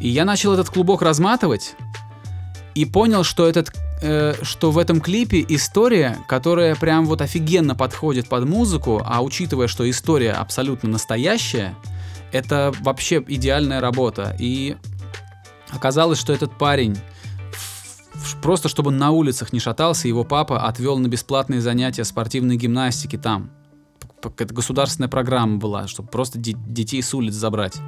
[0.00, 1.74] И я начал этот клубок разматывать
[2.74, 8.28] и понял, что этот, э, что в этом клипе история, которая прям вот офигенно подходит
[8.28, 11.76] под музыку, а учитывая, что история абсолютно настоящая,
[12.32, 14.34] это вообще идеальная работа.
[14.38, 14.76] И
[15.70, 16.98] оказалось, что этот парень
[18.42, 23.16] просто чтобы он на улицах не шатался, его папа отвел на бесплатные занятия спортивной гимнастики
[23.16, 23.50] там.
[24.38, 27.78] Это государственная программа была, чтобы просто де- детей с улиц забрать.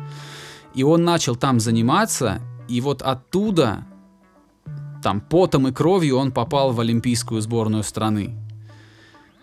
[0.75, 3.85] И он начал там заниматься, и вот оттуда,
[5.03, 8.37] там, потом и кровью он попал в олимпийскую сборную страны.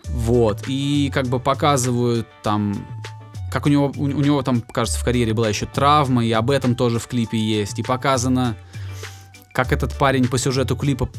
[0.08, 2.86] Вот, и как бы показывают там,
[3.50, 6.50] как у него, у, у него там, кажется, в карьере была еще травма, и об
[6.50, 8.56] этом тоже в клипе есть, и показано,
[9.52, 11.10] как этот парень по сюжету клипа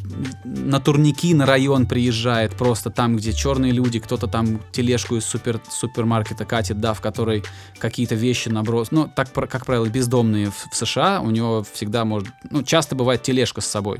[0.44, 5.62] на турники на район приезжает, просто там, где черные люди, кто-то там тележку из супер,
[5.70, 7.44] супермаркета катит, да, в которой
[7.78, 8.92] какие-то вещи наброс.
[8.92, 13.22] Ну, так, как правило, бездомные в, в США, у него всегда может, ну, часто бывает
[13.22, 14.00] тележка с собой.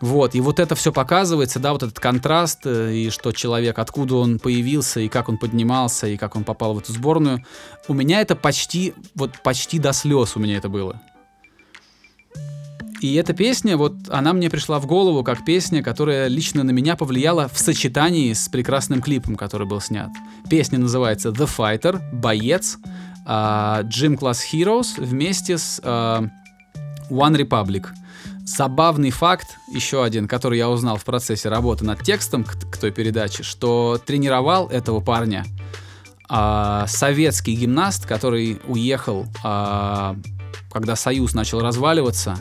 [0.00, 4.16] Вот, и вот это все показывается, да, вот этот контраст, э, и что человек, откуда
[4.16, 7.44] он появился, и как он поднимался, и как он попал в эту сборную.
[7.86, 11.00] У меня это почти, вот почти до слез у меня это было.
[13.02, 16.94] И эта песня, вот она мне пришла в голову как песня, которая лично на меня
[16.94, 20.10] повлияла в сочетании с прекрасным клипом, который был снят.
[20.48, 22.78] Песня называется The Fighter, Боец,
[23.26, 26.28] а, Gym Class Heroes вместе с а,
[27.10, 27.88] One Republic.
[28.44, 32.92] Забавный факт, еще один, который я узнал в процессе работы над текстом к, к той
[32.92, 35.44] передаче, что тренировал этого парня
[36.28, 40.14] а, советский гимнаст, который уехал, а,
[40.70, 42.38] когда Союз начал разваливаться.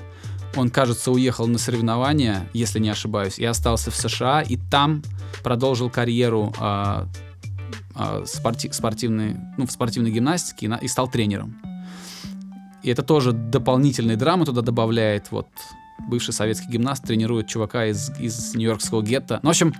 [0.56, 5.02] Он, кажется, уехал на соревнования, если не ошибаюсь, и остался в США, и там
[5.44, 7.08] продолжил карьеру а,
[7.96, 11.56] а, спорти- спортивной, ну, в спортивной гимнастике и, на- и стал тренером.
[12.84, 15.32] И это тоже дополнительные драмы туда добавляет.
[15.32, 15.48] Вот
[16.10, 19.40] бывший советский гимнаст тренирует чувака из, из нью-йоркского гетто.
[19.44, 19.74] Ну, в общем,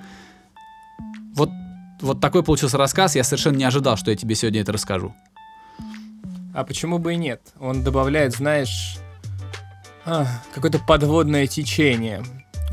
[1.36, 1.50] вот,
[2.00, 3.16] вот такой получился рассказ.
[3.16, 5.14] Я совершенно не ожидал, что я тебе сегодня это расскажу.
[6.54, 7.42] А почему бы и нет?
[7.60, 8.98] Он добавляет, знаешь,
[10.06, 12.24] а, какое-то подводное течение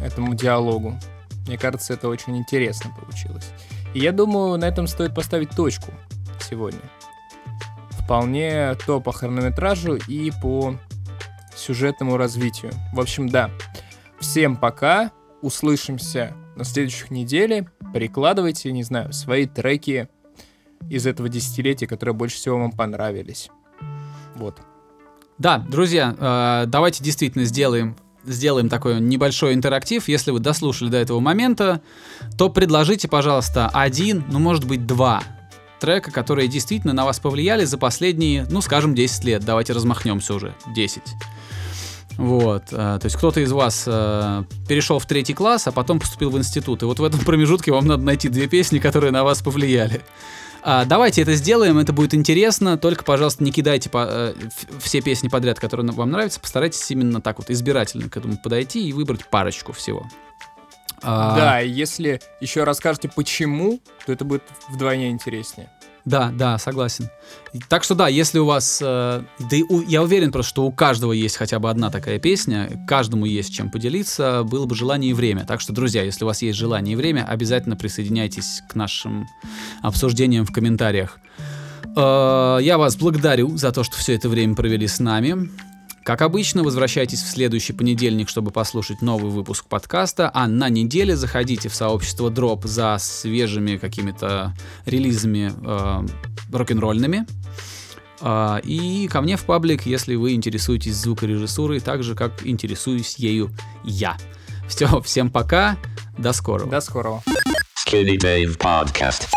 [0.01, 0.99] этому диалогу.
[1.47, 3.51] Мне кажется, это очень интересно получилось.
[3.95, 5.93] И я думаю, на этом стоит поставить точку
[6.41, 6.81] сегодня.
[7.91, 10.77] Вполне то по хронометражу и по
[11.57, 12.73] сюжетному развитию.
[12.93, 13.51] В общем, да.
[14.21, 15.11] Всем пока.
[15.41, 17.71] Услышимся на следующих неделе.
[17.95, 20.09] Прикладывайте, не знаю, свои треки
[20.91, 23.51] из этого десятилетия, которые больше всего вам понравились.
[24.35, 24.61] Вот.
[25.39, 30.09] Да, друзья, э, давайте действительно сделаем, сделаем такой небольшой интерактив.
[30.09, 31.81] Если вы дослушали до этого момента,
[32.37, 35.23] то предложите, пожалуйста, один, ну, может быть, два
[35.79, 39.45] трека, которые действительно на вас повлияли за последние, ну, скажем, 10 лет.
[39.45, 40.55] Давайте размахнемся уже.
[40.75, 41.03] 10.
[42.17, 46.31] Вот, э, то есть кто-то из вас э, перешел в третий класс, а потом поступил
[46.31, 46.83] в институт.
[46.83, 50.03] И вот в этом промежутке вам надо найти две песни, которые на вас повлияли.
[50.63, 52.77] А, давайте это сделаем, это будет интересно.
[52.77, 54.35] Только, пожалуйста, не кидайте по, э,
[54.81, 56.41] все песни подряд, которые вам нравятся.
[56.41, 60.07] Постарайтесь именно так вот избирательно к этому подойти и выбрать парочку всего.
[61.03, 65.71] А, Да, если еще расскажете почему, то это будет вдвойне интереснее.
[66.09, 67.11] Да, да, согласен.
[67.69, 70.73] Так что да, если у вас, э, да и у- я уверен просто, что у
[70.73, 75.15] каждого есть хотя бы одна такая песня, каждому есть чем поделиться, было бы желание и
[75.15, 75.45] время.
[75.45, 79.27] Так что, друзья, если у вас есть желание и время, обязательно присоединяйтесь к нашим
[79.83, 81.19] обсуждениям в комментариях.
[81.95, 85.51] Э, Я вас благодарю за то, что все это время провели с нами.
[86.09, 91.69] Как обычно, возвращайтесь в следующий понедельник, чтобы послушать новый выпуск подкаста, а на неделе заходите
[91.69, 94.55] в сообщество Drop за свежими какими-то
[94.87, 96.07] релизами э,
[96.51, 97.27] рок-н-ролльными.
[98.23, 103.51] Э, и ко мне в паблик, если вы интересуетесь звукорежиссурой, так же, как интересуюсь ею
[103.85, 104.17] я.
[104.67, 105.77] Все, всем пока,
[106.17, 106.71] до скорого.
[106.71, 107.23] До скорого.
[107.87, 109.29] Skinny Dave Podcast.